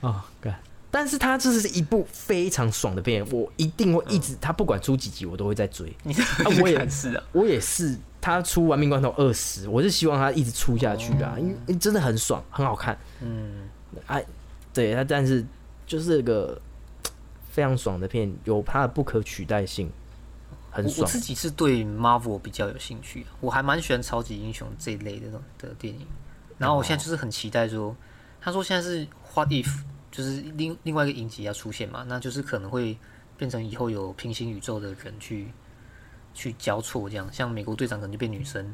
[0.00, 0.56] 啊，干、
[0.88, 5.92] 但是它这是一部非常爽的片，我一定会一直，它不管出几集我都会在追。
[6.04, 6.14] 你
[6.62, 12.96] 我也是啊，我也是，他出《玩命关头二十》，我是希望他一直出下去啊，因为因为真的很爽，很好看。
[13.20, 13.68] 嗯，
[14.06, 14.24] 哎，
[14.72, 15.44] 对他，但是
[15.88, 16.60] 就是个
[17.58, 19.90] 非常爽的片，有它的不可取代性，
[20.70, 21.18] 很爽我我自。
[21.18, 26.06] 己是对 Marvel 比较有兴趣、啊，我还蛮喜欢超级英雄这一类的的电影。
[26.56, 27.96] 然后我现在就是很期待说，
[28.40, 29.68] 他说现在是 What if，
[30.12, 32.96] 就是另另外一个影集要出现嘛，那就是可能会
[33.36, 35.48] 变成以后有平行宇宙的人去
[36.32, 38.64] 去交错这样，像美国队长可能就变女生，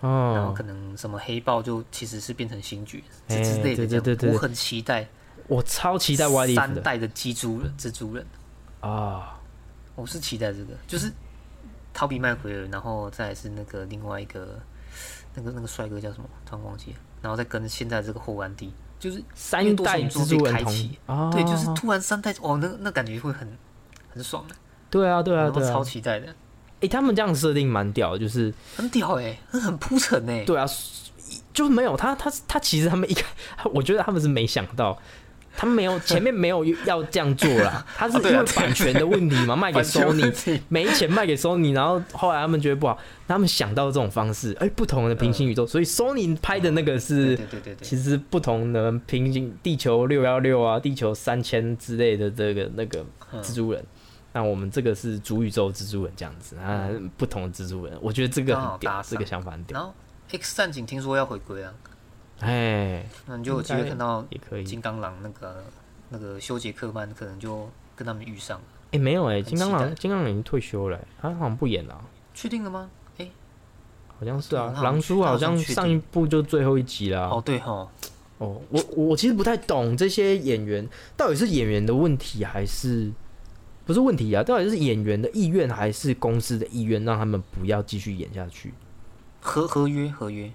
[0.00, 0.12] 然
[0.44, 5.08] 后哦，可能什么黑豹就其实是变成星爵这哎之类的这样，对对对对我很期待
[5.48, 6.54] 我超期待的。
[6.54, 8.24] 三代的蜘蛛人，蜘蛛人。
[8.80, 9.34] 啊！
[9.96, 11.12] 我是期待这个，就是
[11.92, 14.60] 陶比麦奎尔，然后再是那个另外一个
[15.34, 23.58] 那个那个帅哥叫什么，突然忘记了，然后再跟现在这个后安迪，就是三代蜘蛛人开启啊，对，就是突然三代哦，那那感觉会很
[24.08, 24.54] 很爽的，
[24.88, 25.72] 对啊，对啊，对啊。
[25.72, 25.82] 超。
[25.82, 26.32] 期待的，
[26.80, 30.64] 哎，他们这样设定蛮屌的，就是很屌哎、那很铺陈哎，对啊，
[31.52, 33.24] 就是没有他，他他其实他们一开，
[33.74, 34.96] 我觉得他们是没想到，
[35.60, 53.84] 他们没有前面没有要这样做啦， 他是因为版权的问题嘛， 卖给 Sony，没钱卖给 Sony，然后后来他们觉得不好，他们想到这种方式，哎、不同的平行宇宙，所以 Sony 拍的那个是对对对对，其实不同的平行地球六幺六啊，地球三千之类的这个那个嗯蜘蛛人。
[54.34, 59.76] 那我们这个是主宇宙蜘蛛人这样子啊，不同的蜘蛛人，我觉得这个很屌，这个想法很屌。
[59.76, 59.92] 然后
[60.30, 61.72] X 战警听说要回归啊，
[62.40, 64.64] 哎，那你就有机会看到也可以。
[64.64, 65.64] 金刚狼那个
[66.08, 68.60] 那个修杰克曼可能就跟他们遇上，
[68.92, 72.90] 哎、没有哎、很金刚狼，金刚狼已经退休了欸、他好像不演了啊、确定了吗？
[73.18, 73.28] 哎、
[74.18, 77.28] 好像是啊狼叔好像上一部就最后一集啦。
[77.28, 77.88] 哦对哈，
[78.38, 83.10] 哦，我我其实不太懂这些演员到底是演员的问题还是
[83.84, 84.42] 不是问题啊？
[84.44, 88.72] 到底是演员的意愿还是公司的意愿让他们不要继续演下去？
[89.40, 90.52] 合合约合约，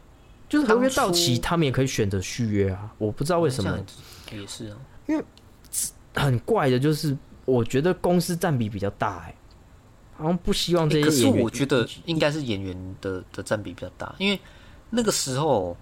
[0.53, 2.91] 就是合约到期，他们也可以选择续约啊。
[2.97, 3.77] 我不知道为什么
[4.31, 5.23] 也是啊，因为。
[6.15, 9.35] 很怪的，就是我觉得公司占比比较大、哎，
[10.15, 11.43] 好像不希望这欸可是些演员。
[11.43, 14.39] 我觉得应该是演员的的占比比较大，因为
[14.91, 15.75] 那个时候，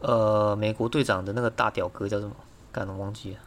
[0.00, 2.34] 呃，美国队长的那个大屌哥叫什么？
[2.72, 3.38] 干了忘记了，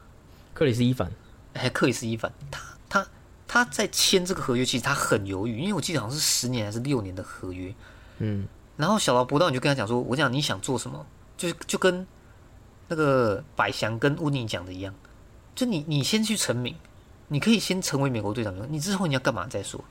[0.54, 1.12] 克里斯伊凡
[1.52, 3.08] 哎，克里斯伊凡，他他
[3.46, 7.76] 他在签这个合约，其实他很犹豫，因为我记得好像是十年还是六年的合约。
[8.20, 8.48] 嗯，
[8.78, 11.06] 然后小劳勃道你就跟他讲说，我讲你想做什么，
[11.38, 12.06] 就是就跟
[12.88, 14.94] 那个百祥跟乌尼讲的一样，
[15.56, 16.76] 就你你先去成名，
[17.28, 19.84] 你可以先成为美国队长，你之后你要干嘛再说。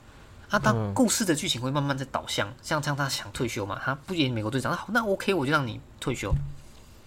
[0.49, 0.93] 啊，当嗯。
[0.93, 6.31] 故事的剧情会慢慢在导向，像像他想退休嘛，他不演美国队长，那好，那 OK，我就让你退休，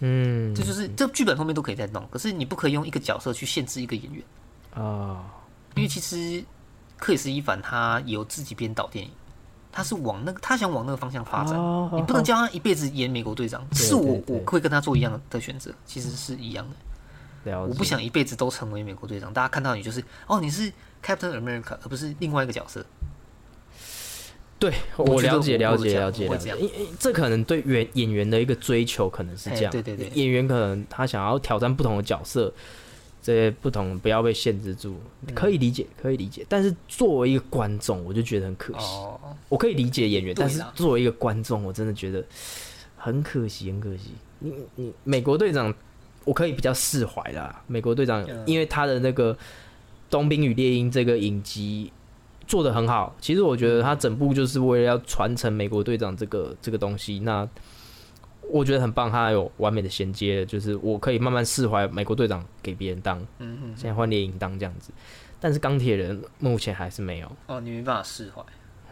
[0.00, 0.52] 嗯。
[0.54, 4.24] 这就是这剧本后面都可以再弄，可是你不可以用一个角色去限制一个演员，
[4.74, 5.22] 啊，
[5.76, 6.44] 因为其实
[6.96, 9.12] 克里斯伊凡他有自己编导电影，
[9.76, 17.60] 他是往那个他想往那个方向发展，哦你不能叫他一辈子演美国队长，对是我我会跟他做一样的选择，其实是一样的。
[17.60, 20.72] 我不想一辈子都成为美国队长，大家看到你就是哦，你是
[21.04, 22.82] Captain America，而不是另外一个角色。
[24.58, 30.08] 对我了解了解了解了解，因因这可能对演演员的一个追求可能是这样，哎对对对。
[30.14, 32.50] 演员可能他想要挑战不同的角色，
[33.26, 34.94] 这些不同不要被限制住，
[35.26, 38.86] 嗯可以理解可以理解，但是作为一个观众，我就觉得很可惜。
[38.94, 42.24] 哦，我可以理解演员，但是作为一个观众，我真的觉得
[42.96, 44.10] 很可惜，很可惜。
[44.38, 45.74] 你你美国队长，
[46.24, 47.60] 我可以比较释怀啦。
[47.66, 49.34] 美国队长，嗯因为他的那个
[50.08, 51.92] 《冬兵与猎鹰》这个影集
[52.46, 57.18] 做的很好，其实我觉得他整部就是为了要传承美国队长这个这个东西。
[57.18, 57.48] 那
[58.50, 64.90] 我觉得很棒，他有完美的衔接，就是我可以慢慢释怀美国队长给别人当，嗯嗯，现在换猎鹰当这样子。
[65.38, 67.30] 但是钢铁人目前还是没有。
[67.46, 68.42] 哦，你没办法释怀，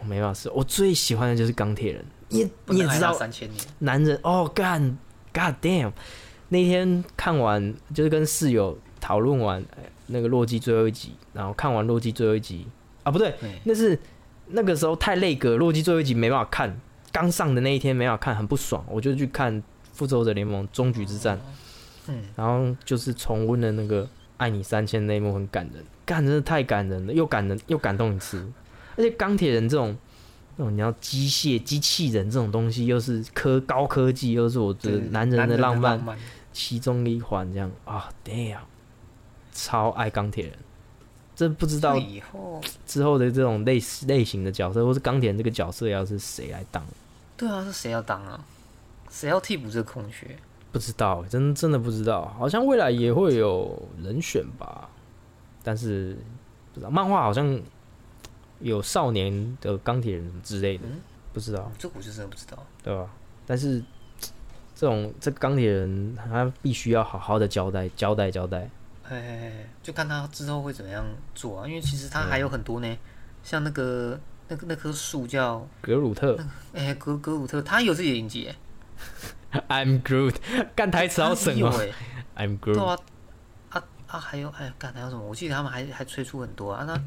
[0.00, 2.04] 我没办法释，我最喜欢的就是钢铁人。
[2.28, 4.98] 你你也知道，三千年，男人哦，干
[5.32, 5.92] ，God damn！
[6.48, 12.66] 那天看完就是跟室友讨论完呃那个洛基最后一集，然后看完洛基最后一集
[13.02, 13.98] 啊，不对，对，那是
[14.48, 16.78] 那个时候太累格，洛基最后一集没办法看，
[17.14, 19.54] 刚上的那一天没办法看，很不爽，我就去看
[19.92, 21.36] 《复仇者联盟：终局之战》，
[22.08, 28.44] 嗯，然后就是重温了那个爱你三千那一幕，很感人，干真的太感人了，又感人又感动一次。
[28.96, 29.96] 而且钢铁人这种
[30.56, 36.18] 那种你要机械机器人这种东西，又是科高科技，又是我的男人的浪漫漫，
[36.52, 37.70] 其中一环，这样。
[37.84, 38.58] 啊，damn，
[39.52, 40.54] 超爱钢铁人。
[41.36, 46.84] 真不知道以后，之后的这种类类型的角色，或是钢铁人这个角色，要是谁来当，
[47.36, 48.44] 对啊，是谁要当啊？
[49.10, 50.36] 谁要替补这个空缺？
[50.72, 52.26] 不知道，真真的不知道。
[52.38, 54.88] 好像未来也会有人选吧，
[55.62, 56.16] 但是
[56.72, 57.60] 不知道漫画好像
[58.58, 61.00] 有少年的钢铁人之类的，嗯
[61.32, 62.58] 不知道，这我就真的不知道。
[62.82, 63.08] 对吧？
[63.46, 63.82] 但是
[64.74, 68.68] 这种这个钢铁人，他必须要好好的交代交代交代。
[69.08, 72.96] 哎就看他之后会怎么样做啊，因为其实他还有很多呢，
[73.42, 76.38] 像那个那个那棵树叫格鲁特。
[76.72, 78.48] 哎格格鲁特，他有自己的影集
[79.50, 80.34] 哎，， I'm Groot，
[80.74, 81.72] 干台词好省哦
[82.36, 82.98] ，，I'm 对 Groot，啊
[83.70, 85.22] 啊啊，还有哎干还有什么？
[85.22, 87.00] 我记得他们还还推出很多啊，那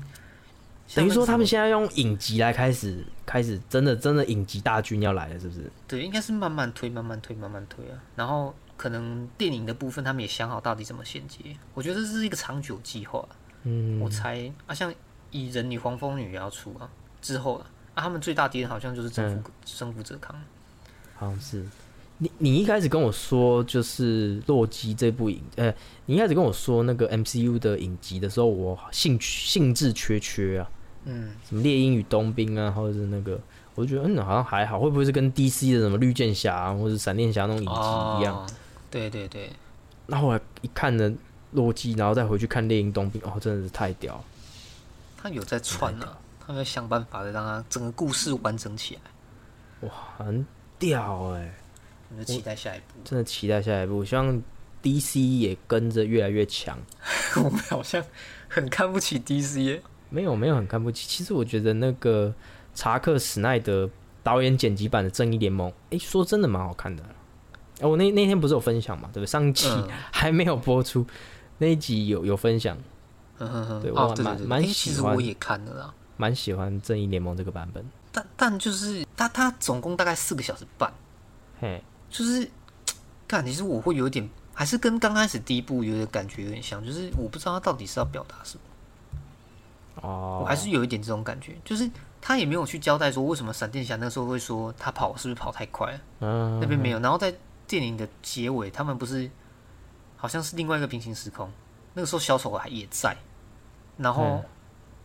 [0.95, 5.69] 等于说他们现现在用影集来开始开始真的真的影集大军要来了，是不是？
[5.87, 11.39] 对应该是慢慢推慢慢推慢慢推啊，然后可能电影的部分他们也想好到底怎么衔接，
[11.73, 13.27] 我觉得这是一个长久计划。
[13.63, 14.49] 嗯，我猜。
[14.65, 14.93] 啊，像
[15.31, 16.89] 蚁人女、黄蜂女也要出啊，
[17.27, 20.33] 之后啊，啊，他们最大敌人好像就是征服征服者康。
[21.15, 21.65] 好像是
[22.19, 25.73] 你你一开始跟我说就是洛基这部影，呃，
[26.05, 30.69] 你一开始跟我说那个 MCU 的影集的时候，我兴趣兴致缺缺啊，
[31.03, 33.37] 嗯，什么猎鹰与冬兵啊，或者是那个，
[33.75, 38.37] 我就觉得嗯好像还好，会不会是跟 DC 的什么绿箭侠、啊、或者闪电侠那种影集一样？
[38.37, 38.47] 哦。
[38.89, 39.51] 对对对，
[40.05, 41.13] 那后来一看呢
[41.51, 44.23] 洛基，然后再回去看猎鹰冬兵，哦，真的是太屌了，
[45.17, 49.01] 他有在串啊，他们要想办法的让他整个故事完整起来。
[49.87, 50.43] 哇很
[50.79, 51.53] 屌哎、
[52.09, 52.95] 我们就期待下一步。
[53.03, 54.41] 真的期待下一步，希望
[54.81, 56.77] DC 也跟着越来越强。
[57.43, 58.03] 我们好像
[58.47, 59.81] 很看不起 DC 耶。
[60.09, 62.33] 没有没有很看不起，其实我觉得那个
[62.73, 63.89] 查克史奈德
[64.23, 67.03] 导演剪辑版的《正义联盟》，哎，说真的蛮好看的。
[67.81, 69.25] 哎、我那那天不是有分享嘛，对不对？
[69.27, 71.05] 上一期嗯还没有播出，
[71.57, 72.77] 那一集有有分享，
[73.39, 77.85] 嗯哼哼，对哦我蛮蛮喜欢其实我也看了啦，蛮喜欢《正义联盟》这个版本。
[78.11, 80.91] 但但就是他他总共大概四个小时半，
[81.61, 82.49] 嘿，就是，
[83.27, 88.63] 看其实我会有点，还是跟刚开始第一部有点感觉有点像，就是我不知道他到底是要表达什么。
[90.01, 91.89] 哦，我还是有一点这种感觉，就是
[92.21, 96.99] 他也没有去交代说为什么闪电侠那时候会说他跑是不是跑太快了，嗯，那边没有。
[96.99, 97.33] 然后在
[97.67, 99.29] 电影的结尾，他们不是
[100.15, 101.51] 好像是另外一个平行时空，
[101.93, 103.15] 那个时候小丑还也在，
[103.97, 104.43] 然后嗯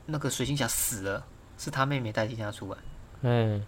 [0.07, 1.25] 那个水行侠死了，
[1.59, 2.79] 是他妹妹代替他出来。
[3.23, 3.65] 嗯，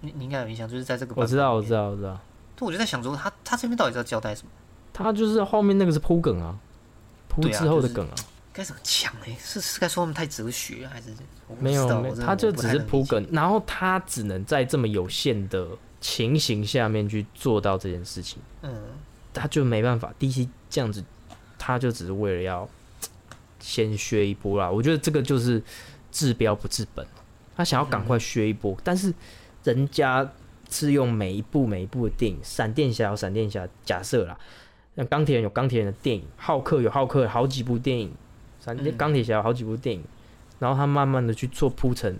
[0.00, 1.90] 你你应该有印象，就是在这个我知道，我知道。
[1.90, 2.20] 我知道，
[2.54, 4.50] 对，我就在想说，他他这边到底在交代什么？
[4.92, 6.58] 他就是后面那个是铺梗啊，
[7.28, 8.14] 铺之后的梗啊，
[8.52, 9.26] 该怎么讲呢？
[9.38, 11.10] 是是该说他们太哲学，还是
[11.60, 15.68] 没有，他就只是铺梗，然后他只能在这么有限的
[16.00, 18.40] 情形下面去做到这件事情。
[18.62, 18.74] 嗯，
[19.34, 21.04] 他就没办法，DC 这样子，
[21.58, 22.66] 他就只是为了要
[23.66, 24.70] 先削一波啦。
[24.70, 25.60] 我觉得这个就是
[26.12, 27.04] 治标不治本，
[27.56, 29.12] 他想要赶快削一波，但是
[29.64, 30.30] 人家
[30.70, 34.38] 是用每一部每一部的电影，闪电侠有闪电侠，假设啦，
[34.94, 38.12] 那钢铁人有钢铁人的电影，浩克有浩克好几部电影，
[38.64, 40.04] 闪电嗯钢铁侠有好几部电影，
[40.60, 42.16] 然后他慢慢的去做铺陈，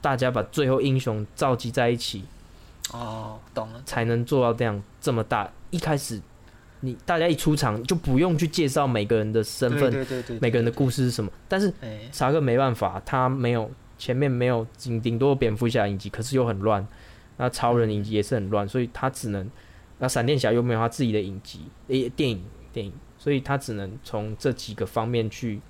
[0.00, 2.24] 大家把最后英雄召集在一起，
[2.92, 5.48] 哦，懂了，才能做到这样这么大。
[5.70, 6.20] 一开始
[6.84, 16.86] 你大家一出场就不用去介绍每个人的身份、对对对对，每个人的故事是什么，但是哎，查克没办法，他没有前面没有顶顶多蝙蝠侠影集，可是又很乱。
[17.38, 19.50] 那超人影集也是很乱，所以他只能
[19.98, 25.60] 那闪电侠又没有他自己的影集诶电影电影，所以他只能从这几个方面去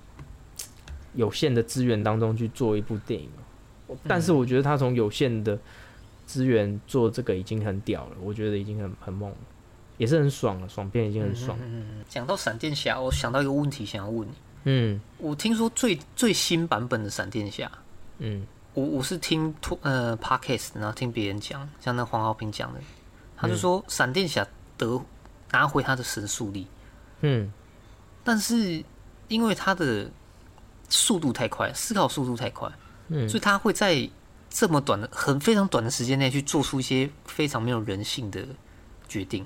[1.15, 3.29] 有限的资源当中去做一部电影。
[4.05, 5.59] 但是我觉得他从有限的
[6.25, 9.37] 资源做这个已经很屌了，我觉得已经很很猛了，
[9.99, 11.59] 也是很爽了，爽片已经很爽。
[11.63, 14.27] 嗯讲到闪电侠，我想到一个问题想要问。
[14.27, 14.33] 你。
[14.65, 17.71] 嗯，我听说最最新版本的闪电侠，
[18.19, 22.81] 嗯，我我是听呃 podcast，然后听别人讲，像那黄浩平讲的，
[23.37, 24.47] 他就说闪电侠
[24.79, 25.01] 得
[25.51, 26.69] 拿回他的神速力，
[27.23, 27.53] 嗯，
[28.23, 28.85] 但是
[29.27, 30.09] 因为他的
[30.89, 32.71] 速度太快，思考速度太快，
[33.09, 34.09] 嗯，所以他会在
[34.49, 38.47] 这么短的、很非常短的时间内去做出一些非常没有人性的
[39.09, 39.45] 决定，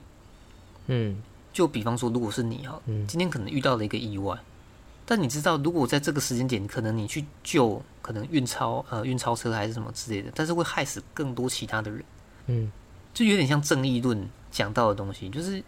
[0.87, 1.17] 嗯，
[1.53, 4.39] 就比方说，如果是你哈，嗯今天可能遇到了一个意外。
[5.09, 12.05] 但你知道，如果在这个时间点，可能你去救可能运钞呃运钞车还是什么之类的，但是会害死更多其他的人，
[12.47, 12.73] 嗯，
[13.15, 15.63] 就有点像正义论讲到的东西，就是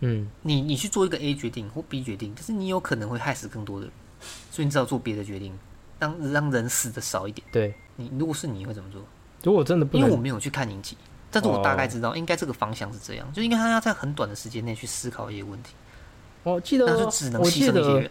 [0.00, 3.94] 嗯，你你去做一个 A 决定或 B 决定，但是你有可能会害死更多的人，
[4.50, 5.52] 所以你只好做别的决定，
[5.98, 7.46] 让让人死的少一点。
[7.52, 7.74] 对。
[7.96, 9.02] 你如果是你会怎么做？
[9.44, 10.96] 如果真的不能，因为我没有去看影集，
[11.32, 15.70] 但是我大概知道应该这个方向是这样，就应该他要在很短的时间内去思考一些问题，
[16.44, 18.10] 我记得那就只能我记牺牲一些得人。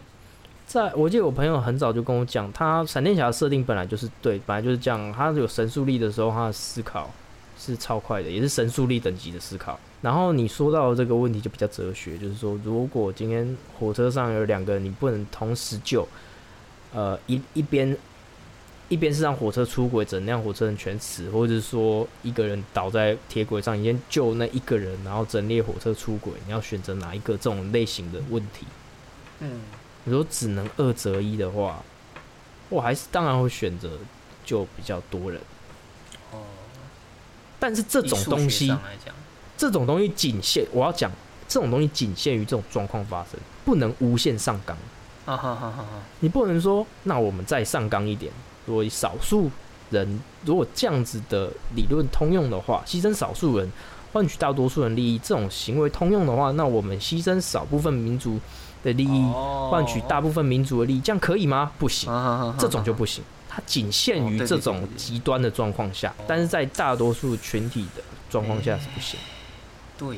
[0.66, 5.12] 在我记得我朋友很早就跟我讲，他闪电侠的设定本来就是对，本来就是这样。
[5.12, 7.12] 他有神速力的时候，他的思考
[7.60, 9.78] 是超快的，也是神速力等级的思考。
[10.02, 16.08] 然后你说到这个问题就比较哲学，就是说，如果今天火车上有两个人，你不能同时救，
[16.94, 17.96] 呃，一一边
[18.92, 27.38] 一边是让火车出轨，整辆火车人全死，或者是说一个人倒在铁轨上，你先救那一个人，然后整列火车出轨，你要选择哪一个？
[27.38, 28.68] 这种类型的问题。
[29.40, 29.62] 嗯，
[30.04, 31.82] 如果只能二择一的话，
[32.68, 33.98] 我还是当然会选择
[34.44, 35.40] 就比较多人。
[36.34, 36.40] 哦，
[37.58, 38.76] 但是这种东西，
[39.56, 41.10] 这种东西仅限我要讲，
[41.48, 44.76] 这种东西仅限于这种状况发生，不能无限上纲。
[45.24, 45.86] 啊哈哈哈哈，
[46.20, 48.34] 你不能说，那我们再上纲一点。
[48.72, 49.52] 如果少数
[49.90, 53.70] 人如果这样子的理论通用的话，牺牲少数人
[54.14, 58.40] 换取大多数人利益，这种行为通用的话，那我们牺牲少部分民族
[58.82, 59.32] 的利益，
[59.70, 61.74] 换取大部分民族的利益，这样可以吗？
[61.78, 63.22] 不行，啊这种就不行。
[63.50, 69.20] 它仅限于这种极端的状况下，但是在大多数群体的状况下是不行。
[69.98, 70.18] 对，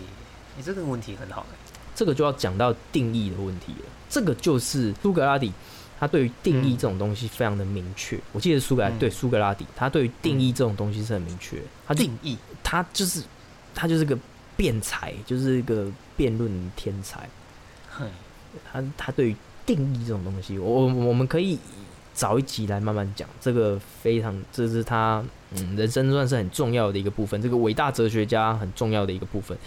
[0.56, 1.58] 你这个问题很好哎。
[1.96, 3.86] 这个就要讲到定义的问题了。
[4.10, 5.52] 这个就是苏格拉底，
[6.04, 8.20] 他对于定义这种东西非常的明确。
[8.34, 11.58] 我记得苏格对苏格拉底，他对于定义这种东西是很明确。
[11.88, 13.24] 他定义，他就是
[13.74, 14.18] 他就是个
[14.58, 17.22] 辩才，就是一个辩论天才。
[17.90, 18.06] 嘿，
[18.70, 19.36] 他他对于
[19.66, 21.58] 定义这种东西，我我我们可以
[22.14, 23.26] 找一集来慢慢讲。
[23.40, 29.58] 这个非常，这是他嗯人生算是很重要的一个部分，这个伟大哲学家很重要的一个部分。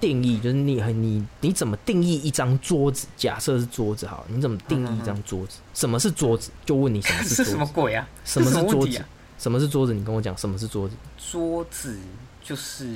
[0.00, 3.06] 定义就是你你你怎么定义一张桌子？
[3.16, 5.60] 假设是桌子好，你怎么定义一张桌子？
[5.74, 6.50] 什么是桌子？
[6.64, 7.66] 就问你什么是桌子什么？
[7.74, 8.08] 鬼啊？
[8.24, 9.04] 什么是桌子？
[9.38, 9.92] 什么是桌子？
[9.92, 10.94] 你跟我讲什么是桌子？
[11.18, 11.98] 桌子
[12.42, 12.88] 就是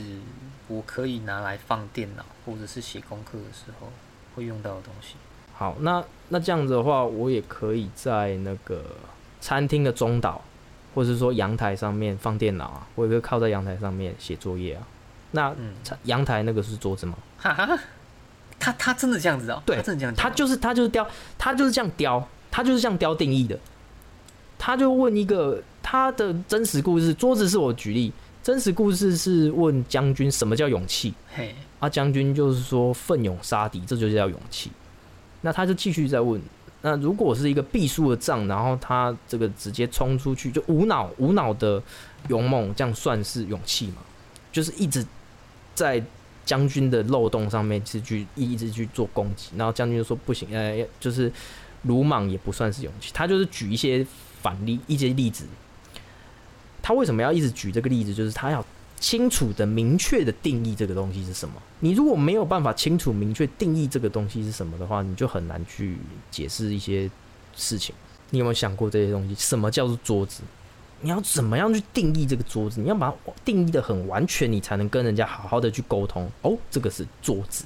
[0.68, 3.88] 我可以拿来放电脑或者是写功课的时候
[4.34, 5.16] 会用到的东西。
[5.52, 8.82] 好，那那这样子的话，我也可以在那个
[9.40, 10.40] 餐厅的中岛，
[10.94, 14.86] 或者是说阳台上面放电脑啊，我也可以靠在阳台上面写作业啊。
[15.32, 15.54] 那
[16.04, 17.14] 阳台那个是桌子吗？
[17.38, 17.78] 哈哈，
[18.58, 19.62] 他他真的这样子哦？
[19.64, 21.06] 对他真的这样他就是他就是雕，
[21.38, 23.58] 他就是这样雕，他就是这样雕定义的。
[24.58, 28.12] 他就问一个他的真实故事，桌子是我举例，
[28.42, 31.14] 真实故事是问将军什么叫勇气。
[31.34, 34.70] 嘿，啊，将军就是说奋勇杀敌，这就叫勇气。
[35.40, 36.38] 那他就继续在问，
[36.82, 41.82] 那如果是一个必输的仗，然后他这个直接冲出去，就无脑无脑的
[42.28, 44.02] 勇猛，这样算是勇气吗？
[44.52, 45.02] 就是一直
[45.80, 46.02] 在
[46.44, 51.32] 将军的漏洞上面是去一直去做攻击，然后将军就说不行，呃，就是
[51.84, 54.06] 鲁莽也不算是勇气，他就是举一些
[54.42, 55.46] 反例一些例子。
[56.82, 58.12] 他为什么要一直举这个例子？
[58.12, 58.62] 就是他要
[58.98, 61.54] 清楚的、明确的定义这个东西是什么。
[61.78, 65.96] 你如果没有办法清楚、明确定义这个东西是什么的话，你就很难去
[66.30, 67.10] 解释一些
[67.56, 67.94] 事情。
[68.28, 69.34] 你有没有想过这些东西？
[69.34, 70.42] 什么叫做桌子？
[71.00, 72.80] 你要怎么样去定义这个桌子？
[72.80, 76.30] 你要把它定义的很完全，你才能跟人家好好的去沟通。
[76.42, 77.64] 哦，这个是桌子，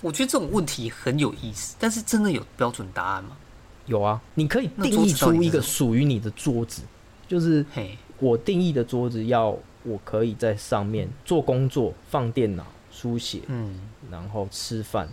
[0.00, 3.36] 我觉得这种问题很有意思，但是真的有标准答案吗？
[3.86, 6.82] 有啊，你可以定义出一个属于你的桌子，
[7.26, 13.80] 就是嘿，我定义的桌子要我可以在上面做工作、放电脑、书写，嗯
[14.10, 15.08] 然后吃饭。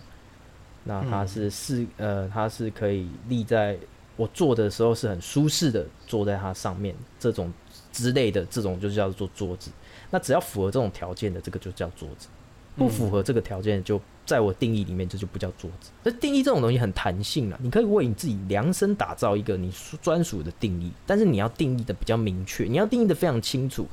[0.84, 3.78] 那它嗯是四、呃，它是可以立在
[4.16, 7.52] 我坐的时候是很舒适的，坐在它上面这种
[7.92, 9.70] 之类的，这种就叫做桌子。
[10.10, 12.28] 那只要符合这种条件的，这个就叫桌子；
[12.76, 15.90] 不符合这个条件，就在我定义里面，这就不叫桌子。
[16.02, 23.86] 那定义这种东西很弹性了，你可以为你自己量身打造一个你专属的定义，但是你要定义的比较明确，你要定义的非常清楚，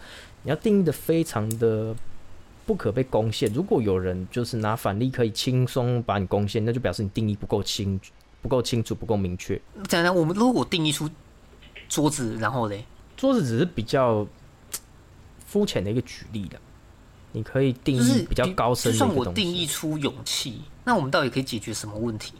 [0.43, 1.95] 你要定义的非常的
[2.65, 3.51] 不可被攻陷。
[3.53, 7.99] 如果有人就是拿反例可以轻松把你攻陷，那就表示你定义不够清、
[8.43, 9.59] 不够清楚、不够明确。
[9.87, 11.09] 讲讲我们如果定义出
[11.89, 12.85] 桌子，然后嘞，
[13.17, 14.27] 桌子只是比较。
[15.45, 16.59] 肤浅的一个举例的，
[17.31, 22.33] 你可以定义比较高深的就算我定义出勇气，那我们到底可以解决什么问题？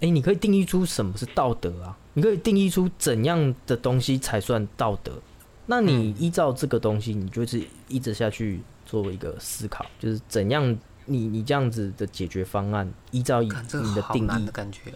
[0.00, 1.94] 哎，你可以定义出什么是道德啊？
[2.14, 5.20] 你可以定义出怎样的东西才算道德？
[5.66, 10.74] 那你依照这个东西，你就是一直下去做一个思考，就是怎样
[11.04, 14.90] 你你这样子的解决方案，依照你的定义的感觉，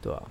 [0.00, 0.22] 对吧？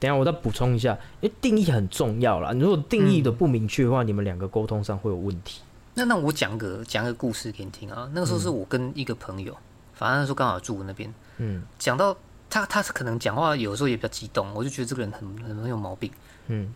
[0.00, 2.52] 等下我再补充一下，因为定义很重要啦。
[2.52, 5.60] 如果定义的不明确的话，你们两个沟通上会有问题。
[5.94, 8.08] 那那我讲个讲个故事给你听啊。
[8.14, 9.52] 那个时候是我跟一个朋友，
[9.94, 11.12] 反正那时候刚好住那边。
[11.38, 12.16] 嗯，讲到
[12.48, 16.08] 他，他是可能讲话有时候也比较激动，我就觉得这个人很很很有毛病。
[16.46, 16.72] 嗯，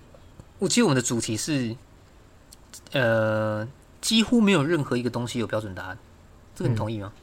[0.58, 1.76] 我记得我们的主题是，
[2.90, 3.64] 呃，
[4.00, 5.96] 几乎没有任何一个东西有标准答案。
[6.56, 7.12] 这个你同意吗？
[7.14, 7.21] 嗯，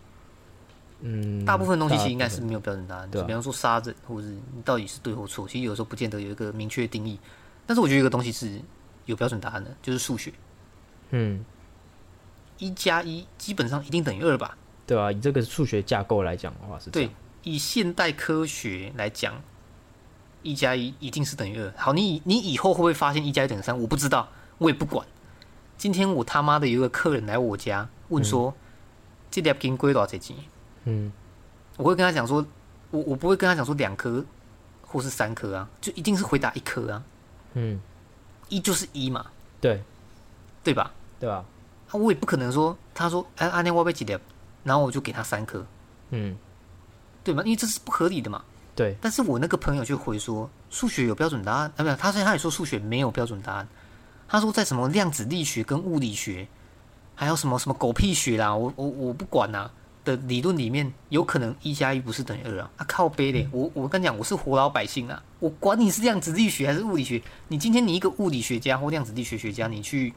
[1.45, 3.09] 大部分东西其实应该是没有标准答案。
[3.09, 7.19] 对，比方说杀人，或者是你到底是对或错，其实有时候不见得有一个明确定义。
[7.65, 8.59] 但是我觉得一个东西是
[9.05, 10.33] 有标准答案的，就是数学。
[11.11, 11.43] 嗯。
[12.57, 14.57] 一加一基本上一定等于二吧？
[14.85, 16.89] 对啊，以这个数学架构来讲的话是。
[16.89, 17.09] 对，
[17.43, 19.41] 以现代科学来讲，
[20.43, 21.73] 一加一一定是等于二。
[21.77, 23.79] 好，你你以后会不会发现一加一等于三？
[23.79, 24.27] 我不知道，
[24.57, 25.07] 我也不管。
[25.77, 28.53] 今天我他妈的有一个客人来我家问说，
[29.31, 30.35] 这条金龟多少钱？
[30.89, 31.11] 嗯，
[31.77, 32.45] 我会跟他讲说，
[32.91, 34.23] 我我不会跟他讲说两颗
[34.81, 37.03] 或是三颗啊，就一定是回答一颗啊。
[37.53, 37.79] 嗯，
[38.49, 39.25] 一就是一嘛。
[39.61, 39.81] 对，
[40.63, 40.91] 对吧？
[41.19, 41.35] 对吧？
[41.35, 44.19] 啊我也不可能说，他说，哎，阿念我被几点，
[44.63, 45.65] 然后我就给他三颗，
[46.11, 46.37] 嗯，
[47.23, 47.41] 对吗？
[47.43, 48.43] 因为这是不合理的嘛。
[48.75, 48.95] 对。
[49.01, 53.67] 但是我那个朋友就回说，数学有标准答案，啊，不，他说他也说数学没有标准答案。
[54.27, 56.47] 他说在什么量子力学跟物理学，
[57.15, 59.69] 还有什么什么狗屁学啦，我我我不管呐
[60.09, 62.71] 的理论里面，有可能一加一不是等于二啊。
[62.77, 70.13] 啊，靠背嘞，我我跟你讲，我是活老百姓啊，我管你是量子力学还是物理学，你今天你一个物理学家或量子力学学家，你去。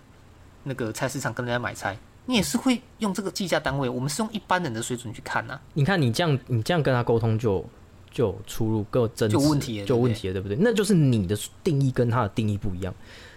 [0.65, 3.89] 那个菜市场跟人家买菜，你也是会用这个计价单位。
[3.89, 5.59] 我们是用一般人的水准去看呐。
[5.75, 7.67] 你看你这样，你这样跟他沟通就
[8.13, 10.57] 就出入各争就问题就问题了，对不对？
[10.61, 12.95] 那就是你的定义跟他的定义不一样。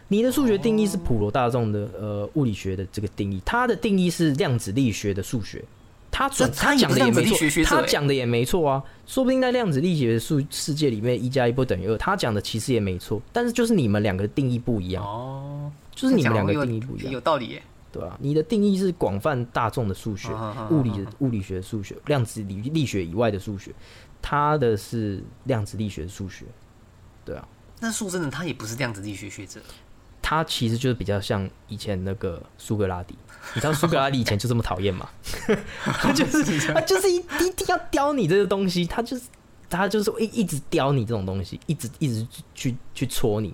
[0.07, 5.65] 你的数学定义是普罗大众的呃物理学的这个定义，他的定义是量子力学的数学。
[6.15, 8.81] 他准他讲的也没错，他讲的也没错啊。
[9.05, 11.97] 说不定在量子力学的数世界里面，一加一不等于二。
[11.97, 15.69] 他讲的其实也没错，但是就是你们两个定义不一样哦。
[15.93, 18.17] 就是你们两个定义不一样，有道理耶，对啊？
[18.21, 20.29] 你的定义是广泛大众的数学，
[20.71, 23.73] 物理的物理学数学，量子力力学以外的数学，
[24.21, 26.45] 他的是量子力学的数学，
[27.25, 27.45] 对啊。
[27.81, 29.59] 那说真的，他也不是量子力学学者，
[30.27, 33.15] 他其实就是比较像以前那个苏格拉底。
[33.53, 35.07] 你知道苏格拉底以前就这么讨厌吗？
[35.85, 39.25] 他就是他就是一一定要刁你这个东西，他就是
[39.69, 43.53] 他就是一一直刁你这种东西，一直一直去去戳你，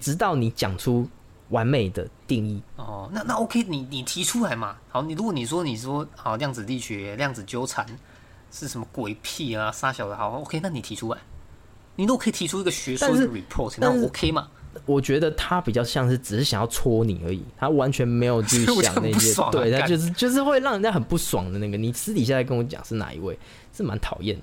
[0.00, 1.06] 直到你讲出。
[1.50, 4.76] 完美的定义哦，那那 OK，你你提出来嘛？
[4.88, 7.84] 好，你如果你说你说好量子力学、量子纠缠
[8.52, 9.72] 是什么鬼屁啊？
[9.72, 11.18] 傻小的，好 OK，那你提出来，
[11.96, 14.46] 你如果可以提出一个学术的 report，那 OK 嘛？
[14.86, 21.76] 我觉得他比较像是只是想要戳你而已，他完全没有去 想那些，对他就是就是会让人家很不爽的那个。
[21.76, 23.38] 你私底下来跟我讲是哪一位，
[23.72, 24.36] 是蛮讨厌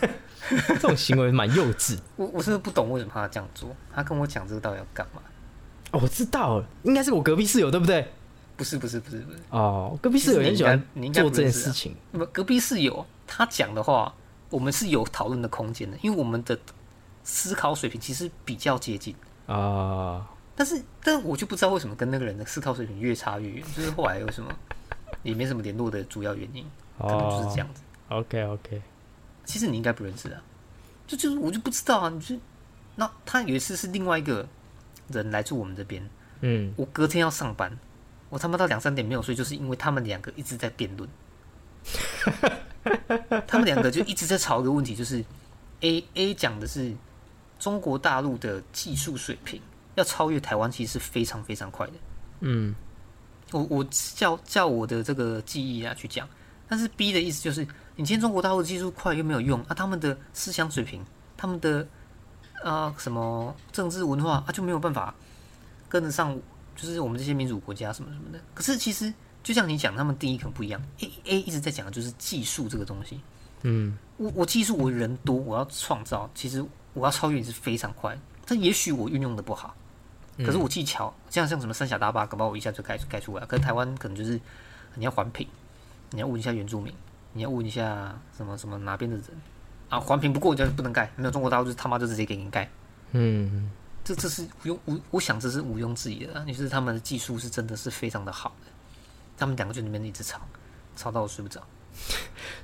[0.00, 0.08] 的，
[0.68, 1.98] 这种行为蛮幼稚。
[2.16, 5.20] 我我是不懂为什么他这样做，他跟我讲这个到底要干嘛？
[5.90, 8.06] 哦，我知道了，应该是我隔壁室友，对不对？
[8.56, 9.38] 不是，不是，不是，不是。
[9.50, 10.80] 哦，隔壁室友很喜欢
[11.12, 11.94] 做这件事情。
[12.10, 14.12] 那么隔壁室友他讲的话，
[14.50, 16.58] 我们是有讨论的空间的，因为我们的
[17.22, 19.14] 思考水平其实比较接近
[19.48, 20.30] 啊。
[20.54, 24.52] 但是，但我就不知道为什么跟那个人的思考水平越差越远，就是后来有什么
[25.24, 26.64] 也没什么联络的主要原因，
[26.98, 27.82] 可能就是这样子。
[28.08, 28.80] OK，OK。
[29.44, 30.40] 其实你应该不认识啊，
[31.06, 32.08] 就就是我就不知道啊。
[32.08, 32.36] 你就
[32.94, 34.46] 那他有一次是另外一个。
[35.10, 36.06] 人来住我们这边，
[36.42, 37.74] 嗯，我隔天要上班，
[38.28, 41.08] 我他妈到两三点没有睡，就是因为他们两个一直在辩论，
[43.48, 45.24] 他们两个就一直在吵一个问题，就是
[45.80, 46.92] A A 讲的是
[47.58, 49.60] 中国大陆的技术水平
[49.96, 51.92] 要超越台湾，其实是非常非常快的，
[52.40, 52.74] 嗯，
[53.50, 56.28] 我我叫叫我的这个记忆啊去讲，
[56.68, 57.62] 但是 B 的意思就是，
[57.96, 61.04] 你今天中国大陆技术快又没有用啊，他们的思想水平，
[61.36, 61.86] 他们的
[62.62, 65.14] 啊什么政治文化啊就没有办法
[65.88, 66.38] 跟得上，
[66.76, 68.38] 就是我们这些民主国家什么什么的。
[68.54, 70.80] 可是其实就像你讲，他们定义可能不一样。
[71.00, 73.20] A A 一直在讲的就是技术这个东西。
[73.62, 76.64] 嗯，我我技术我人多，我要创造，其实
[76.98, 78.18] 我要超越你是非常快。
[78.44, 79.74] 但也许我运用的不好，
[80.38, 83.44] 可是我技巧，像像什么三峡大坝，搞不好我一下就盖盖出来。
[83.46, 84.40] 可是台湾可能就是
[84.94, 85.46] 你要环评，
[86.10, 86.92] 你要问一下原住民，
[87.34, 89.26] 你要问一下什么什么哪边的人
[89.88, 92.68] 啊，环评不过就不能盖，没有中国大陆就他妈就直接给你盖。
[93.12, 93.70] 嗯，
[94.04, 98.70] 这这是毋庸无，我想这是毋庸置疑的，就是他们的技术是真的是非常的好的。
[99.36, 100.40] 他们两个就里面一直吵，
[100.96, 101.62] 吵到我睡不着。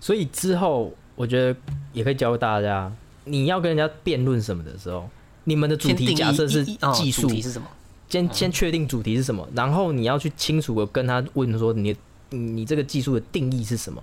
[0.00, 1.58] 所以之后我觉得
[1.92, 2.92] 也可以教大家，
[3.24, 5.08] 你要跟人家辩论什么的时候，
[5.44, 7.66] 你们的主题假设是技术是什么？
[8.08, 11.96] 先先确定主题是什么，然后你要去清楚的跟他问说你
[12.30, 14.00] 你这个技术的定义是什么，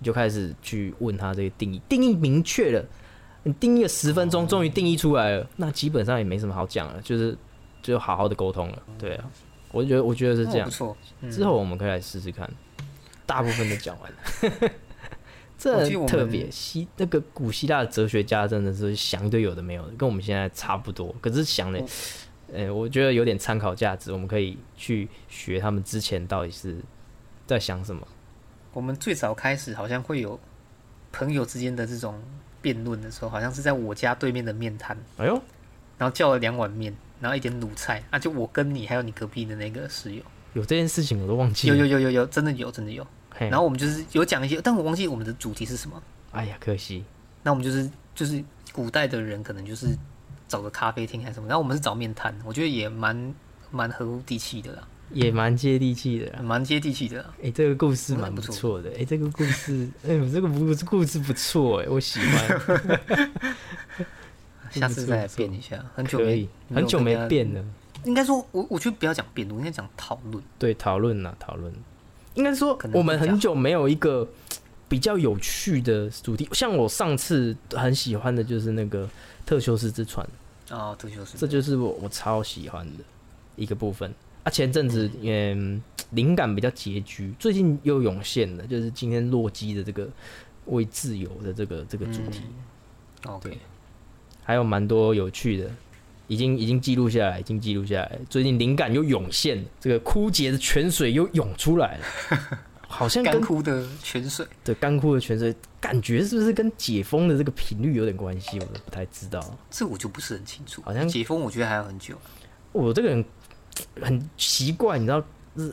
[0.00, 2.84] 你就开始去问他这个定义，定义明确了，
[3.44, 7.36] 你定义了十分钟，终于定义出来了，那基本上也没什么好讲了，就是
[7.82, 8.82] 就好好的沟通了。
[8.98, 9.24] 对啊，
[9.70, 10.96] 我觉得我觉得是这样，不错。
[11.30, 12.50] 之后我们可以来试试看，
[13.24, 14.70] 大部分都讲完了。
[15.56, 21.14] 这特别希那个古希腊的哲学家真的是想一堆有的没有的，跟我们现在差不多。
[21.20, 21.82] 可是想的，
[22.52, 26.76] 呃，我觉得有点参考价值，我们可以去学他们之前到底是
[27.46, 28.06] 在想什么。
[28.72, 30.38] 我们最早开始好像会有
[31.12, 32.20] 朋友之间的这种
[32.60, 34.98] 辩论的时候，好像是在我家对面的面摊。
[35.16, 35.40] 哎呦，
[35.96, 40.22] 然后叫了两碗面，然后一点卤菜啊，就我跟你还有你隔壁的那个室友，
[40.54, 41.76] 有这件事情我都忘记了。
[41.76, 43.06] 有有有有有，真的有真的有。
[43.38, 46.02] 然后我们就是有讲一些，但我忘记我们的主题是什么。
[46.32, 47.04] 哎呀，可惜。
[47.42, 49.88] 那我们就是就是古代的人可能就是
[50.48, 53.34] 找个咖啡厅还是什么，然后我们是找面摊，我觉得也蛮
[53.70, 57.24] 蛮合地气的啦，也蛮接地气的，蛮接地气的。
[57.42, 58.90] 哎，这个故事蛮不错的。
[58.98, 63.40] 哎，这个故事， 哎，这个故事故事不错，哎，我喜欢。
[64.70, 67.64] 下次再变一下，很久没很久没变了。
[68.04, 70.42] 应该说，我我觉得不要讲变，我，应该讲讨论。
[70.58, 71.72] 对，讨论呐，讨论。
[72.34, 74.28] 应该说，我们很久没有一个
[74.88, 76.48] 比较有趣的主题。
[76.52, 79.08] 像我上次很喜欢的就是那个
[79.46, 80.26] 特修斯之船
[80.70, 83.04] 哦，特修斯，这就是我我超喜欢的
[83.56, 84.12] 一个部分。
[84.42, 90.08] 啊，前阵子嗯灵感比较拮据，最近又涌现了，就是今天洛基的这个
[90.66, 92.42] 为自由的这个这个主题。
[93.26, 93.58] OK，
[94.42, 95.70] 还有蛮多有趣的。
[96.26, 98.18] 已经已经记录下来，已经记录下来。
[98.30, 102.04] 最近灵感又涌现，这个枯竭的泉水又涌出来了，
[102.88, 104.46] 好像干枯的泉水。
[104.62, 108.58] 对，干枯的泉水，感觉是不是跟解封的这个频率有点关系？
[108.58, 109.42] 我都不太知道。
[109.70, 110.80] 这我就不是很清楚。
[110.82, 112.16] 好像解封，我觉得还要很久。
[112.72, 113.24] 我这个人
[114.00, 115.22] 很奇怪，你知道，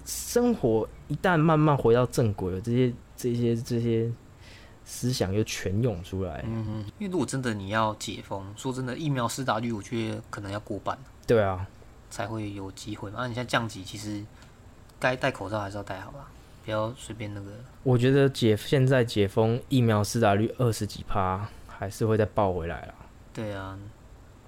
[0.06, 4.12] 生活一旦慢慢回到正轨了，这些这些这些。
[4.92, 6.44] 思想又全涌出来。
[6.46, 10.98] 嗯哼，因为如果真的你要解封，说真的，疫苗施打率我觉得可能要过半。
[11.26, 11.66] 对啊，
[12.10, 13.20] 才会有机会嘛。
[13.22, 14.22] 那你像降级，其实
[15.00, 16.30] 该戴口罩还是要戴好吧，
[16.66, 17.52] 不要随便那个。
[17.84, 22.94] 我觉得解现在解封，疫苗施打率二十几趴，还是会再爆回来啊。
[23.34, 23.80] 对啊，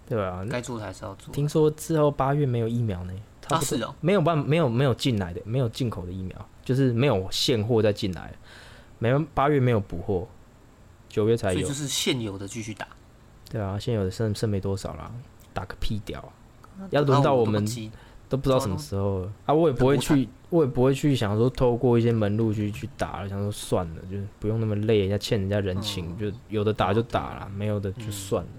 [0.09, 1.33] 对啊，该做的还是要做。
[1.33, 3.13] 听说之后八月没有疫苗呢？
[3.47, 8.33] 啊，是哦，没有办没有没有进来的，没有进口的疫苗，就是没有现货再进来。
[9.11, 10.25] 没八月没有补货，
[11.09, 12.87] 九月才有，所以就是现有的继续打。
[13.49, 15.11] 对啊，现有的剩剩没多少啦，
[15.53, 16.31] 打个屁屌！
[16.89, 17.63] 要轮到我们
[18.29, 19.53] 都不知道什么时候啊！
[19.53, 28.49] 我也不会去，我也不会去想说透过一些门路去去打了，想说算了，就是不用那么累，人家欠人家人情，就有的打就打了，没有的就算了，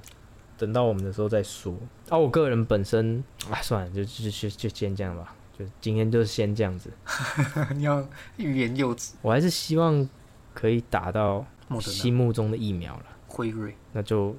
[0.58, 1.74] 等到我们的时候再说。
[2.10, 6.92] 啊，我个人本身啊，算了，就就就就先这样吧，就今天就是先这样子。
[7.74, 10.08] 你要欲言又止，我还是希望。
[10.54, 11.44] 可以打到
[11.80, 14.34] 心目中的疫苗了，辉瑞，那就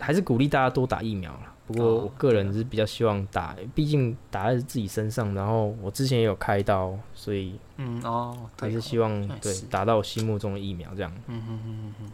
[0.00, 1.54] 还是鼓励大家多打疫苗了。
[1.64, 5.32] 不过我个人是比较希望打，毕竟打在自己身上。
[5.32, 11.12] 然后我之前也有开刀，所以嗯哦，还是希望对打到我心目中的疫苗这样。
[11.28, 12.12] 嗯嗯嗯嗯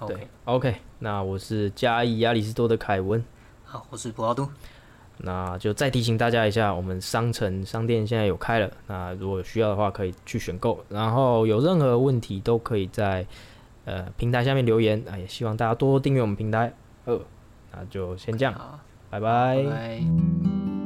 [0.00, 3.22] 嗯，对，OK，那我是嘉义亚里士多的凯文，
[3.64, 4.50] 好，我是博奥多。
[5.18, 13.26] 那就再提醒大家一下，我们商城商店现在有开了，那如果需要的话可以去选购，然后有任何问题都可以在
[13.84, 16.72] 呃平台下面留言啊，也希望大家多多订阅我们平台。
[17.04, 17.20] 呃，
[17.72, 18.54] 那就先这样，
[19.10, 20.77] 拜拜。